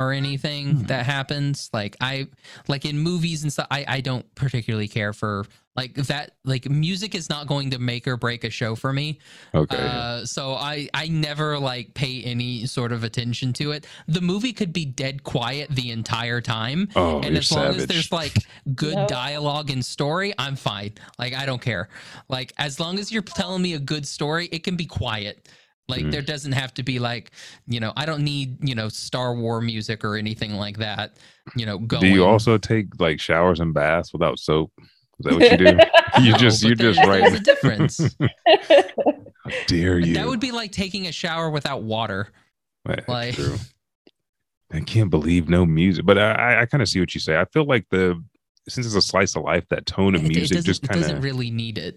[0.00, 0.82] or anything Hmm.
[0.86, 2.28] that happens like i
[2.68, 5.44] like in movies and stuff i i don't particularly care for
[5.78, 9.20] Like that, like music is not going to make or break a show for me.
[9.54, 9.76] Okay.
[9.78, 13.86] Uh, so I I never like pay any sort of attention to it.
[14.08, 17.80] The movie could be dead quiet the entire time, oh, and you're as long savage.
[17.82, 18.34] as there's like
[18.74, 19.08] good Nope.
[19.08, 20.94] dialogue and story, I'm fine.
[21.16, 21.88] Like I don't care.
[22.28, 25.48] Like as long as you're telling me a good story, it can be quiet.
[25.86, 26.10] Like Mhm.
[26.10, 27.30] there doesn't have to be like
[27.68, 31.18] you know I don't need you know Star War music or anything like that.
[31.54, 32.02] You know, going.
[32.02, 34.72] do you also take like showers and baths without soap?
[35.20, 36.24] Is that what you do?
[36.24, 37.20] you No, just but you just there's- right.
[37.22, 38.16] There's a difference.
[39.44, 40.14] How dare you?
[40.14, 42.28] That would be like taking a shower without water.
[42.84, 43.56] That's like- true.
[44.70, 47.38] I can't believe no music, but I, I, I kind of see what you say.
[47.38, 48.22] I feel like the
[48.68, 51.00] since it's a slice of life, that tone of It- it music just it kind
[51.00, 51.96] doesn't of really need it.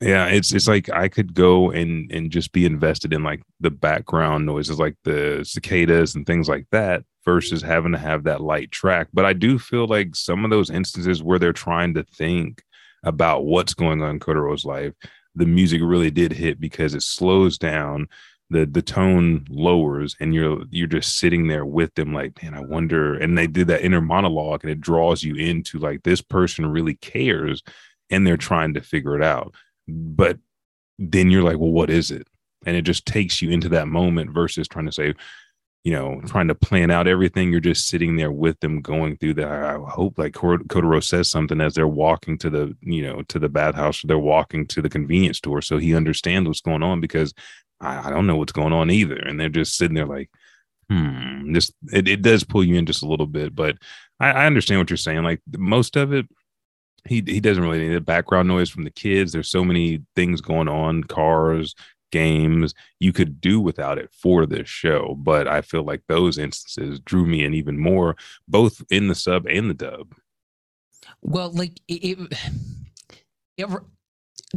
[0.00, 0.26] yeah.
[0.28, 4.46] It's it's like I could go and and just be invested in like the background
[4.46, 9.08] noises, like the cicadas and things like that, versus having to have that light track.
[9.12, 12.62] But I do feel like some of those instances where they're trying to think
[13.04, 14.94] about what's going on in Kotaro's life,
[15.34, 18.08] the music really did hit because it slows down
[18.52, 22.60] the the tone lowers and you're you're just sitting there with them like man i
[22.60, 26.66] wonder and they did that inner monologue and it draws you into like this person
[26.66, 27.62] really cares
[28.10, 29.54] and they're trying to figure it out
[29.88, 30.38] but
[30.98, 32.26] then you're like well what is it
[32.66, 35.14] and it just takes you into that moment versus trying to say
[35.84, 39.34] you know trying to plan out everything you're just sitting there with them going through
[39.34, 43.38] that i hope like Kotaro says something as they're walking to the you know to
[43.38, 47.00] the bathhouse or they're walking to the convenience store so he understands what's going on
[47.00, 47.34] because
[47.82, 49.16] I, I don't know what's going on either.
[49.16, 50.30] And they're just sitting there like,
[50.88, 53.54] hmm, just it, it does pull you in just a little bit.
[53.54, 53.76] But
[54.20, 55.24] I, I understand what you're saying.
[55.24, 56.26] Like most of it,
[57.04, 59.32] he he doesn't really need the background noise from the kids.
[59.32, 61.74] There's so many things going on, cars,
[62.12, 62.74] games.
[63.00, 65.16] You could do without it for this show.
[65.18, 69.46] But I feel like those instances drew me in even more, both in the sub
[69.46, 70.14] and the dub.
[71.20, 72.30] Well, like it,
[73.56, 73.68] it,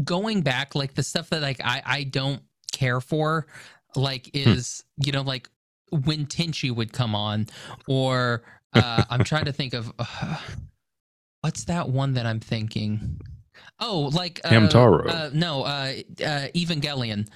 [0.04, 2.42] going back, like the stuff that like I I don't
[2.72, 3.48] care for,
[3.96, 5.50] like is you know like
[5.92, 7.48] when Tenchi would come on,
[7.88, 8.44] or
[8.74, 10.38] uh, I'm trying to think of uh,
[11.42, 13.20] what's that one that I'm thinking.
[13.80, 15.08] Oh, like uh, Hamtaro.
[15.08, 15.94] Uh, no, uh,
[16.24, 17.28] uh, Evangelion.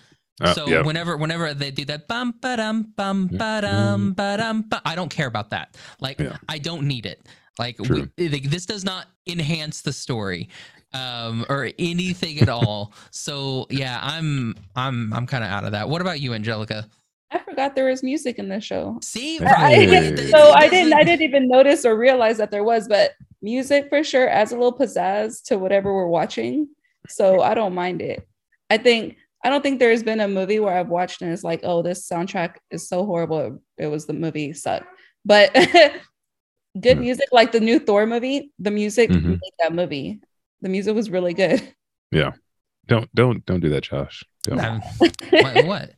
[0.42, 0.82] Uh, so yeah.
[0.82, 4.96] whenever whenever they do that bum ba dum bum ba dum ba dum ba, I
[4.96, 5.76] don't care about that.
[6.00, 6.38] Like Yeah.
[6.48, 7.26] I don't need it.
[7.58, 10.50] Like we, like, this does not enhance the story
[10.94, 12.94] um or anything at all.
[13.12, 15.90] so yeah, I'm I'm I'm kind of out of that.
[15.90, 16.88] What about you, Angelica?
[17.32, 18.98] I forgot there was music in the show.
[19.04, 19.46] See, Hey.
[19.46, 19.56] right?
[19.58, 22.88] I, It- it- so I didn't I didn't even notice or realize that there was,
[22.88, 23.12] but
[23.42, 26.68] music for sure adds a little pizzazz to whatever we're watching.
[27.08, 28.28] So I don't mind it.
[28.70, 31.62] I think I don't think there's been a movie where I've watched and it's like,
[31.64, 33.40] oh, this soundtrack is so horrible.
[33.78, 34.86] It, it was the movie sucked.
[35.26, 35.54] But
[36.80, 37.02] good Mhm.
[37.02, 39.24] music, like the new Thor movie, the music Mhm.
[39.42, 40.20] made that movie.
[40.62, 41.62] The music was really good.
[42.12, 42.32] Yeah.
[42.88, 44.24] Don't don't don't do that, Josh.
[44.44, 44.60] Don't.
[45.32, 45.92] What, what?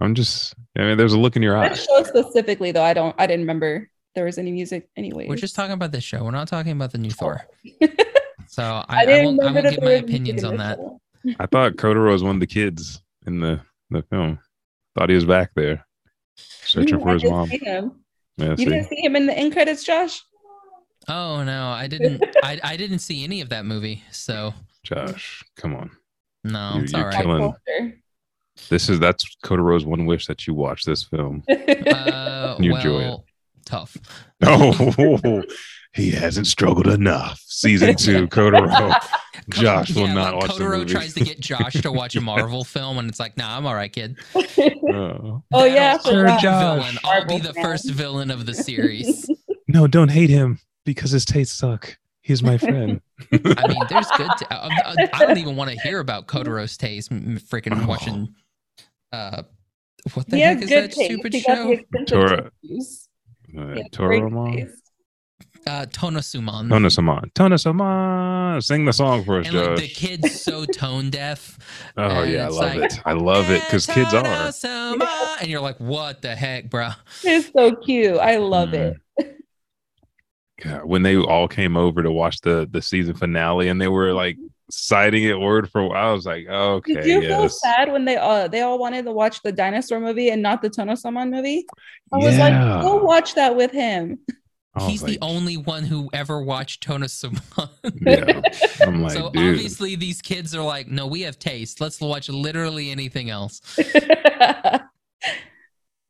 [0.00, 1.72] I'm just I mean, there's a look in your eye.
[1.74, 5.26] Show specifically, though, I don't I didn't remember there was any music anyway.
[5.28, 6.22] We're just talking about this show.
[6.22, 7.40] We're not talking about the new Thor.
[8.46, 10.76] So I, I, didn't won't, I won't give my opinions on that.
[10.76, 11.00] show.
[11.38, 13.60] I thought Kotaro was one of the kids in the
[13.90, 14.38] the film.
[14.94, 15.86] Thought he was back there
[16.36, 17.50] searching for his mom.
[17.50, 17.82] Yeah,
[18.36, 18.64] You see?
[18.64, 20.20] didn't see him in the end credits, Josh?
[21.08, 22.24] Oh no, I didn't.
[22.42, 24.02] I, I didn't see any of that movie.
[24.10, 25.90] So Josh, come on.
[26.44, 27.22] no, You- it's you're all right.
[27.22, 27.54] killing-
[28.68, 31.42] This is that's Kotaro's one wish that you watch this film.
[32.46, 33.20] Uh, You well, enjoy it.
[33.64, 33.96] tough.
[34.42, 35.42] Oh,
[35.94, 37.40] he hasn't struggled enough.
[37.46, 38.94] Season two, Kotaro.
[39.50, 40.84] Josh will yeah, not like watch the movie.
[40.92, 43.74] tries to get Josh to watch a Marvel film, and it's like, nah, I'm all
[43.74, 44.16] right, kid.
[44.34, 45.42] Oh.
[45.52, 46.98] oh yeah, sure, That'll- I'll be Josh.
[47.04, 49.28] I'll be the first villain of the series.
[49.68, 51.96] No, don't hate him because his tastes suck.
[52.22, 53.00] He's my friend.
[53.32, 54.30] I mean, there's good.
[54.38, 57.12] T- I, I- I don't even want to hear about Kotaro's taste.
[57.12, 57.86] m- Freaking Oh.
[57.86, 58.34] watching.
[59.12, 59.42] Uh,
[60.14, 61.04] what the He heck is good that taste.
[61.12, 61.70] stupid He show?
[61.72, 63.08] expensive Tora- tissues.
[63.56, 64.56] Uh, He has great Toromon?
[64.56, 64.83] taste.
[65.66, 66.68] Uh, Tonosuman.
[66.68, 67.32] Tonasaman.
[67.32, 68.62] Tonasaman.
[68.62, 71.58] Sing the song for us, and like the kid's so tone deaf.
[71.96, 72.46] oh, yeah.
[72.46, 73.00] I love like, it.
[73.06, 74.22] I love it because kids are.
[74.22, 76.90] Tonosuma, and you're like, what the heck, bro?
[77.22, 78.18] It's so cute.
[78.18, 78.94] I love Mm.
[79.18, 79.40] it.
[80.62, 84.12] God, when they all came over to watch the the season finale and they were
[84.12, 84.36] like
[84.70, 88.16] citing it word for word, I was like, okay, Did you feel sad when they
[88.16, 91.66] uh they all wanted to watch the dinosaur movie and not the Tonosaman movie?
[92.12, 92.52] I was like,
[92.82, 94.18] go watch that with him.
[94.76, 97.68] I was He's the only one who ever watched Tonosuman.
[98.00, 98.40] Yeah.
[98.86, 99.54] I'm like, so dude.
[99.54, 101.80] obviously these kids are like, no, we have taste.
[101.80, 103.60] Let's watch literally anything else.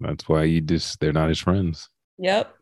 [0.01, 1.89] That's why you just they're not his friends.
[2.19, 2.55] yep,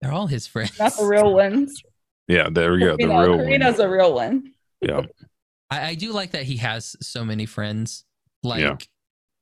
[0.00, 0.78] They're all his friends.
[0.78, 1.80] not the real ones.
[2.28, 2.96] Yeah, there we go.
[2.96, 3.46] The Karino- real one.
[3.46, 4.52] Karino's a real one.
[4.80, 5.02] Yeah.
[5.70, 8.04] I, I do like that he has so many friends.
[8.42, 8.76] Like, Yeah.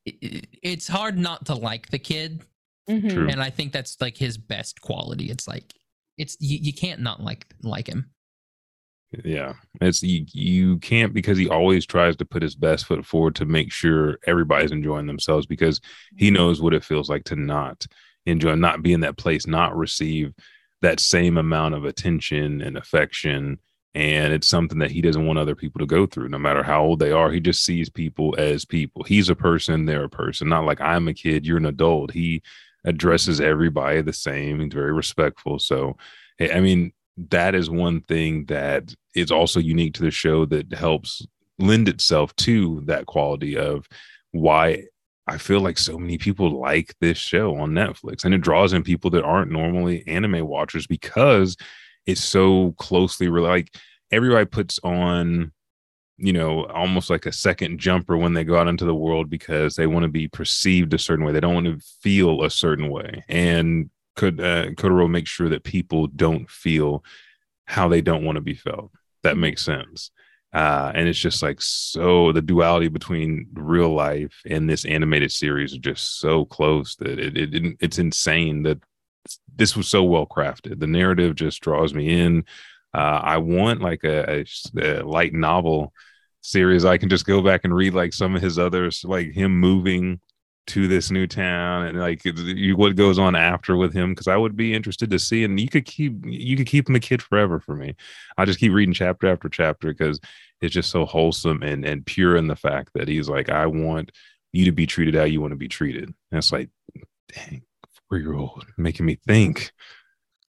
[0.09, 2.43] i- i- it's hard not to like the kid,
[2.89, 3.31] Mhm.
[3.31, 5.31] And I think that's like his best quality.
[5.31, 5.73] It's like
[6.19, 8.11] it's you, you can't not like like him.
[9.25, 13.35] Yeah, it's you, you can't because he always tries to put his best foot forward
[13.37, 15.83] to make sure everybody's enjoying themselves because
[16.17, 17.87] he knows what it feels like to not
[18.25, 20.33] enjoy, not be in that place, not receive
[20.81, 23.59] that same amount of attention and affection.
[23.95, 26.83] And it's something that he doesn't want other people to go through, no matter how
[26.83, 27.31] old they are.
[27.31, 29.03] He just sees people as people.
[29.05, 32.13] He's a person, they're a person, not like I'm a kid, you're an adult.
[32.13, 32.43] He
[32.85, 34.61] addresses everybody the same.
[34.61, 35.59] He's very respectful.
[35.59, 35.97] So,
[36.39, 36.93] eh, I mean,
[37.31, 41.27] that is one thing that is also unique to the show that helps
[41.59, 43.87] lend itself to that quality of
[44.33, 44.85] why
[45.27, 48.83] I feel like so many people like this show on Netflix and it draws in
[48.83, 51.57] people that aren't normally anime watchers because
[52.07, 53.75] it's so closely like
[54.11, 55.53] everybody puts on
[56.23, 59.77] you know almost like a second jumper when they go out into the world because
[59.77, 62.91] they want to be perceived a certain way they don't want to feel a certain
[62.91, 67.05] way and could uh, Kotaro make sure that people don't feel
[67.67, 68.91] how they don't want to be felt.
[69.23, 70.11] That makes sense.
[70.53, 75.75] Uh, and it's just like so the duality between real life and this animated series
[75.75, 78.79] are just so close that it, it it- it's insane that
[79.57, 80.79] this was so well crafted.
[80.81, 82.45] The narrative just draws me in.
[82.95, 84.47] Uh, I want like a, a,
[85.01, 85.93] a light novel
[86.43, 86.85] series.
[86.85, 90.21] I can just go back and read like some of his others, like him moving
[90.69, 94.37] to this new town and like you, what goes on after with him because I
[94.37, 97.21] would be interested to see and you could keep you could keep him a kid
[97.21, 97.97] forever for me.
[98.39, 100.21] I just keep reading chapter after chapter because
[100.61, 104.13] it's just so wholesome and and pure in the fact that he's like I want
[104.53, 106.05] you to be treated how you want to be treated.
[106.05, 106.71] And it's like
[107.35, 107.65] dang
[108.09, 109.73] four year old making me think.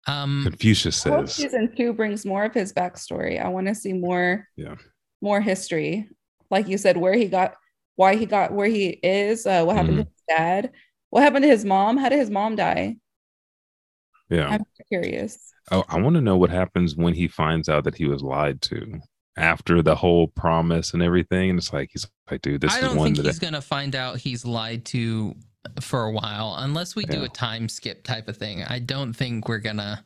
[0.07, 3.43] Um, Confucius says season two brings more of his backstory.
[3.43, 4.75] I want to see more, Yeah.
[5.21, 6.09] More history.
[6.51, 7.55] Like you said, where he got,
[7.95, 10.09] why he got where he is, uh, what happened to Mm-hmm.
[10.09, 10.71] his dad,
[11.09, 12.97] what happened to his mom, how did his mom die?
[14.29, 14.47] yeah.
[14.49, 15.53] I'm curious.
[15.71, 18.61] Oh, I want to know what happens when he finds out that he was lied
[18.63, 18.99] to
[19.37, 21.49] after the whole promise and everything.
[21.49, 23.61] And it's like he's like, dude, this I is don't one think that he's gonna
[23.61, 25.35] find out he's lied to
[25.81, 28.63] for a while, unless we do a time skip type of thing.
[28.63, 30.03] I don't think we're gonna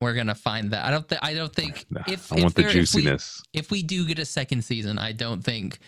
[0.00, 0.84] we're gonna find that.
[0.84, 1.08] I don't.
[1.08, 3.42] Th- I don't think Nah, if I if want the there- if we- juiciness.
[3.52, 5.78] If we, do get a second season, I don't think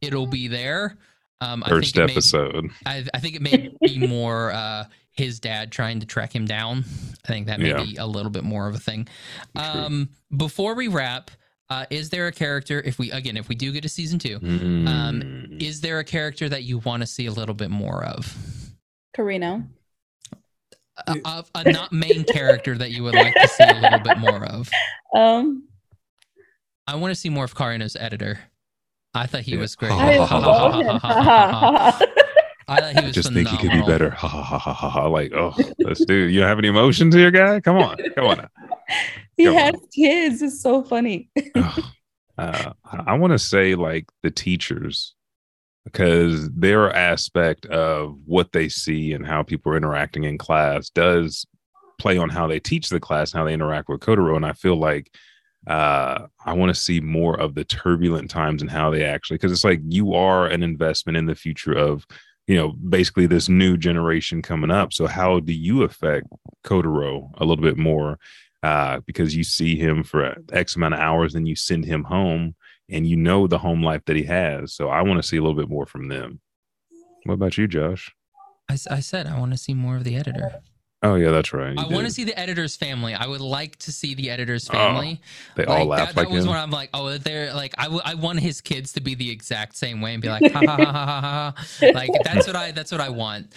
[0.00, 0.96] it'll be there.
[1.42, 2.70] Um, I First think it may- episode.
[2.86, 6.84] I, I think it may be more uh, his dad trying to track him down.
[7.24, 7.82] I think that may Yeah.
[7.82, 9.08] be a little bit more of a thing.
[9.56, 11.30] Um, before we wrap,
[11.70, 12.80] uh, is there a character?
[12.84, 15.62] If we again, if we do get a season two, um, Mm.
[15.62, 18.36] is there a character that you want to see a little bit more of?
[19.16, 19.66] Karino.
[21.06, 24.18] A, of a not main character that you would like to see a little bit
[24.18, 24.68] more of?
[25.14, 25.64] Um,
[26.86, 28.38] I want to see more of Karino's editor.
[29.12, 29.58] I thought he Yeah.
[29.58, 29.90] was great.
[29.90, 30.16] I
[32.78, 34.10] thought he was just think he could be better.
[34.10, 34.88] Ha ha ha ha ha.
[34.90, 35.06] ha.
[35.08, 37.60] Like, oh, this dude, you don't have any emotions here, guy?
[37.60, 38.48] Come on, come on.
[39.36, 39.80] he Come has on.
[39.92, 40.42] kids.
[40.42, 41.30] It's so funny.
[42.38, 42.72] Uh,
[43.06, 45.14] I want to say like the teachers
[45.84, 51.46] because their aspect of what they see and how people are interacting in class does
[51.98, 54.36] play on how they teach the class and how they interact with Kotaro.
[54.36, 55.10] And I feel like
[55.66, 59.52] uh, I want to see more of the turbulent times and how they actually because
[59.52, 62.06] it's like you are an investment in the future of
[62.46, 64.92] you know basically this new generation coming up.
[64.92, 66.26] So how do you affect
[66.64, 68.18] Kotaro a little bit more?
[68.62, 72.54] uh, because you see him for X amount of hours, then you send him home,
[72.90, 74.72] and you know the home life that he has.
[74.72, 76.40] So I want to see a little bit more from them.
[77.24, 78.14] What about you, Josh?
[78.68, 80.62] I, I said I want to see more of the editor.
[81.02, 81.72] Oh yeah, that's right.
[81.74, 83.14] you I want to see the editor's family.
[83.14, 85.20] I would like to see the editor's Oh, family.
[85.56, 86.50] They all like, laugh that, like that was him.
[86.50, 89.30] when I'm like, oh, they're like, I, w- I want his kids to be the
[89.30, 91.90] exact same way and be like, ha ha ha ha ha ha.
[91.94, 93.54] Like that's what I that's what I want.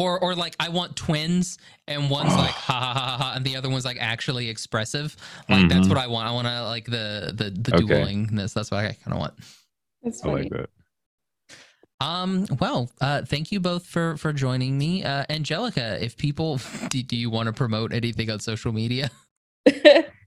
[0.00, 3.44] Or or like I want twins and one's like ha ha ha ha ha and
[3.44, 5.14] the other one's like actually expressive.
[5.48, 5.90] Like that's Mhm.
[5.90, 6.28] what I want.
[6.28, 7.84] I want to like the the the Okay.
[7.84, 8.54] duelingness.
[8.54, 9.34] That's what I kind of want.
[10.02, 10.42] It's I funny.
[10.44, 10.70] like that.
[12.00, 12.46] Um.
[12.58, 16.02] Well, uh, thank you both for for joining me, uh, Angelica.
[16.02, 19.10] If people, do, do you want to promote anything on social media?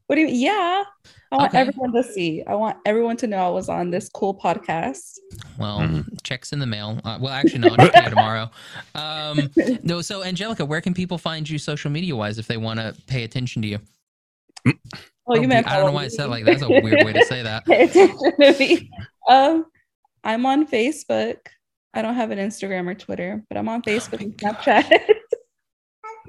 [0.07, 0.83] what do you yeah.
[1.33, 1.59] I want Okay.
[1.61, 2.43] everyone to see.
[2.45, 5.17] I want everyone to know I was on this cool podcast.
[5.57, 6.23] Well, Mhm.
[6.23, 6.99] checks in the mail.
[7.03, 8.51] Uh, well, actually, no, I'll just pay tomorrow.
[8.93, 9.49] Um,
[9.83, 10.01] no.
[10.01, 13.23] So, Angelica, where can people find you social media wise if they want to pay
[13.23, 13.79] attention to you?
[15.27, 17.13] Oh, you meant I don't know follow why I said like that's a weird way
[17.13, 17.65] to say that.
[17.65, 18.89] Pay attention to me.
[19.27, 19.65] Um,
[20.23, 21.37] I'm on Facebook.
[21.93, 24.91] I don't have an Instagram or Twitter, but I'm on Facebook and Snapchat.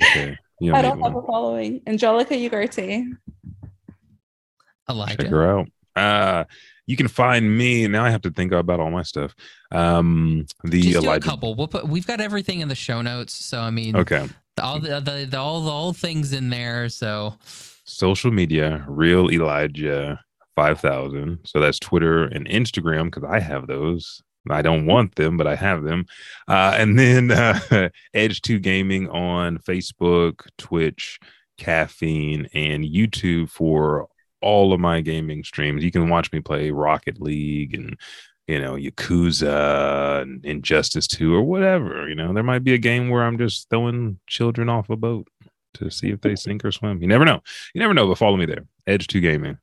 [0.03, 0.37] Okay.
[0.61, 1.25] You I don't don't have one.
[1.25, 1.81] a following.
[1.87, 3.07] Angelica Ugarte.
[4.89, 5.17] Elijah.
[5.19, 5.69] check her out.
[5.97, 6.45] Uh,
[6.87, 8.05] you can find me now.
[8.05, 9.35] I have to think about all my stuff.
[9.73, 11.29] Um, the Just do a Elijah.
[11.29, 11.55] couple.
[11.55, 11.89] We'll put.
[11.89, 13.33] We've got everything in the show notes.
[13.33, 14.29] So I mean, Okay,
[14.61, 16.89] all the, the, the all the all things in there.
[16.89, 17.35] So
[17.85, 20.21] social media, real Elijah
[20.57, 21.39] five thousand.
[21.45, 24.21] So that's Twitter and Instagram because I have those.
[24.51, 26.05] I don't want them, but I have them.
[26.49, 31.19] Uh, and then uh, Edge Two Gaming on Facebook, Twitch,
[31.57, 34.09] Caffeine, and YouTube for
[34.45, 35.83] all of my gaming streams.
[35.83, 37.99] You can watch me play Rocket League and
[38.47, 42.09] you know Yakuza and Injustice Two or whatever.
[42.09, 45.27] You know, there might be a game where I'm just throwing children off a boat
[45.75, 47.01] to see if they sink or swim.
[47.03, 47.41] You never know.
[47.75, 48.07] You never know.
[48.07, 48.67] But follow me there.
[48.87, 49.59] Edge Two Gaming.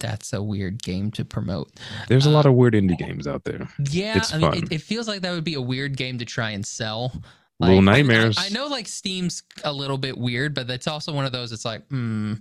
[0.00, 1.70] that's a weird game to promote.
[2.08, 3.68] There's a Uh, lot of weird indie games out there.
[3.90, 6.24] Yeah, It's I mean, it, it feels like that would be a weird game to
[6.24, 7.12] try and sell.
[7.60, 8.36] Little Like, I- I- nightmares.
[8.38, 11.52] I, know, like Steam's a little bit weird, but that's also one of those.
[11.52, 12.34] It's like, hmm.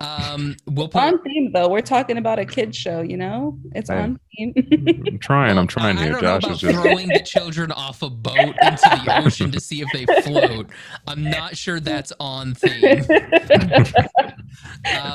[0.00, 1.02] Um, we'll put.
[1.02, 1.68] on theme though.
[1.68, 3.58] We're talking about a kids show, you know.
[3.74, 3.98] It's Hey.
[4.00, 4.52] on theme.
[5.06, 5.56] I'm trying.
[5.58, 6.12] I'm trying I, I here.
[6.14, 8.56] don't Josh know is about just throwing the children off a boat into
[9.04, 10.68] the ocean to see if they float.
[11.06, 13.04] I'm not sure that's on theme.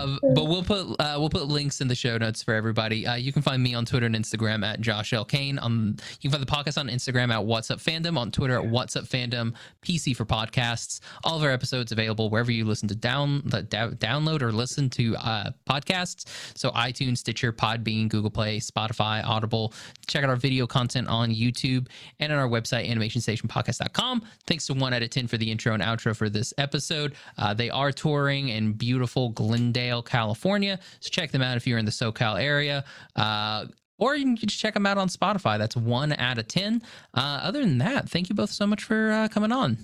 [0.02, 3.06] um, but we'll put uh, we'll put links in the show notes for everybody.
[3.06, 5.60] Uh, you can find me on Twitter and Instagram at Josh L Kane.
[5.62, 8.66] Um, you can find the podcast on Instagram at What's Up Fandom, on Twitter at
[8.66, 11.00] What's Up Fandom, PC for podcasts.
[11.24, 15.52] All of our episodes available wherever you listen to down download or listen to uh,
[15.70, 16.26] podcasts.
[16.58, 19.74] So iTunes, Stitcher, Podbean, Google Play, Spotify, Audible.
[20.08, 21.88] Check out our video content on YouTube
[22.20, 24.24] and on our website, animationstationpodcast.com.
[24.48, 27.16] Thanks to one out of 10 for the intro and outro for this episode.
[27.38, 30.80] Uh, they are touring in beautiful Glendale, California.
[31.00, 32.84] So check them out if you're in the SoCal area.
[33.16, 33.66] Uh,
[33.98, 35.58] or you can just check them out on Spotify.
[35.58, 36.84] That's one out of 10.
[37.16, 39.78] Uh, other than that, thank you both so much for uh, coming on.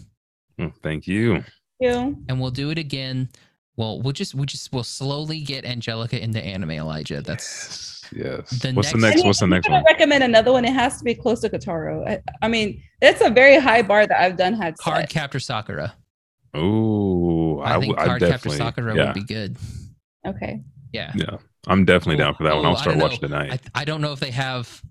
[0.60, 1.44] Oh, thank you.
[1.80, 2.16] you.
[2.30, 3.30] And we'll do it again.
[3.76, 7.22] Well, we'll just, we'll just, we'll slowly get Angelica into anime, Elijah.
[7.22, 8.50] That's yes.
[8.50, 9.26] The What's the next- next?
[9.26, 9.86] What's the I'm next gonna one?
[9.88, 10.66] recommend another one.
[10.66, 12.08] It has to be close to Kotaro.
[12.10, 15.10] I, I mean, that's a very high bar that I've done had Card set.
[15.12, 15.94] Captor Sakura.
[16.56, 18.50] Oh, I, I, think w- I Card Captor.
[18.50, 19.58] Sakura yeah, would be good.
[20.26, 20.62] Okay.
[20.94, 21.12] Yeah.
[21.16, 21.38] yeah.
[21.68, 22.66] I'm definitely Ooh, down for that one.
[22.66, 23.06] ooh, I'll start don't know.
[23.06, 23.62] watching tonight.
[23.76, 24.82] I, I don't know if they have.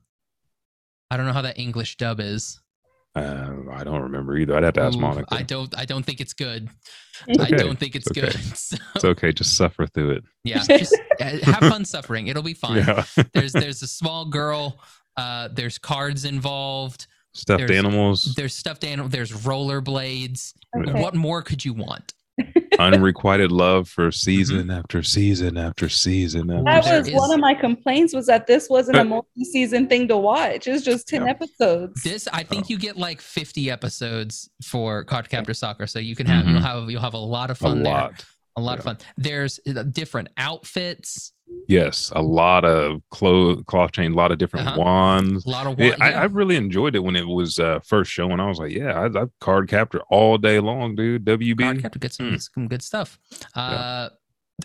[1.10, 2.60] I don't know how that English dub is.
[3.14, 4.56] uh, I don't remember either.
[4.56, 5.34] I'd have to ask Ooh, Monica.
[5.34, 5.76] I don't.
[5.78, 6.68] I don't think it's good.
[7.26, 8.26] It's I don't think it's It's okay.
[8.32, 8.56] good.
[8.56, 9.32] So, it's okay.
[9.32, 10.24] Just suffer through it.
[10.44, 12.26] yeah, just uh, have fun suffering.
[12.26, 12.78] It'll be fine.
[12.86, 13.04] Yeah.
[13.32, 14.78] There's there's a small girl.
[15.16, 17.06] Uh, there's cards involved.
[17.32, 19.08] Stuffed There's- animals, There's stuffed animal.
[19.10, 20.52] There's rollerblades.
[20.76, 21.00] Okay.
[21.02, 22.14] What more could you want?
[22.78, 24.10] Unrequited love for Mm-hmm.
[24.10, 26.50] season after season after season.
[26.50, 30.06] After That There was one of my complaints was that this wasn't a multi-season thing
[30.08, 30.66] to watch.
[30.66, 31.30] It's just 10 Yeah.
[31.30, 32.02] episodes.
[32.02, 32.68] This I think Oh.
[32.70, 36.62] you get like 50 episodes for Card Captor Sakura, so you can have you'll Mhm.
[36.62, 37.92] have you'll have a lot of a fun there.
[37.92, 38.24] lot.
[38.56, 38.98] A lot of fun.
[39.16, 41.32] There's uh, different outfits.
[41.68, 44.78] Yes, a lot of clo- cloth chain, a lot of different Uh-huh.
[44.80, 45.44] wands.
[45.46, 46.20] A lot of Yeah, one, I, yeah.
[46.22, 48.38] I really enjoyed it when it was uh, first showing.
[48.38, 51.24] I was like, yeah, I, I card capture all day long, dude.
[51.24, 51.58] WB.
[51.60, 52.48] Card Captor get some Mm.
[52.54, 53.18] some good stuff.
[53.54, 54.10] Uh,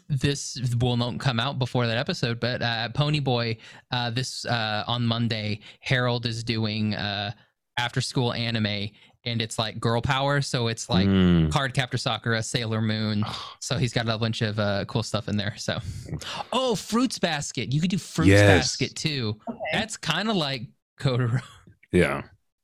[0.08, 3.58] This will not come out before that episode, but uh, Ponyboy,
[3.92, 7.32] uh, this uh, on Monday, Harold is doing uh,
[7.78, 8.90] after school anime,
[9.24, 10.42] and it's like girl power.
[10.42, 11.52] So it's like Mm.
[11.52, 13.24] Card Captor Sakura, Sailor Moon.
[13.60, 15.54] So he's got a bunch of uh, cool stuff in there.
[15.58, 15.78] So,
[16.54, 17.72] oh, Fruits Basket.
[17.72, 18.58] You could do Fruits Yes.
[18.60, 19.38] Basket too.
[19.48, 19.60] Okay.
[19.72, 20.64] That's kind of like
[21.00, 21.42] Kotaro.
[21.92, 22.24] Yeah.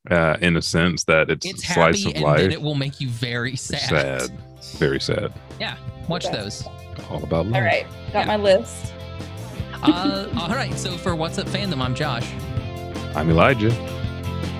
[0.09, 2.37] Uh, in a sense that it's, It's a slice happy of and life.
[2.39, 3.79] then it will make you very sad.
[3.81, 4.31] sad.
[4.77, 5.33] Very sad.
[5.59, 5.75] Yeah.
[6.07, 6.37] Watch Okay.
[6.37, 6.63] those.
[7.09, 7.55] All about love.
[7.55, 7.85] All right.
[8.13, 8.93] Got my list.
[9.83, 10.73] Uh, all right.
[10.77, 12.27] So for What's Up Fandom, I'm Josh.
[13.15, 13.69] I'm Elijah.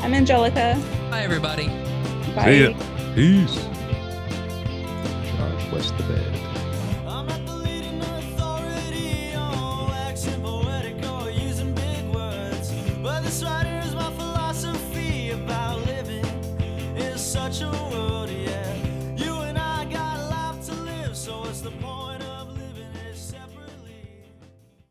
[0.01, 0.75] I'm Angelica.
[1.11, 1.67] Hi, everybody.
[2.35, 2.45] Bye.
[2.45, 2.73] See ya.
[3.15, 3.55] Peace.
[5.37, 6.33] Josh West the bed.
[7.07, 12.71] I'm not the leading authority on waxing poetic or using big words.
[13.03, 16.25] But this writer is my philosophy about living
[16.95, 18.07] in such a world.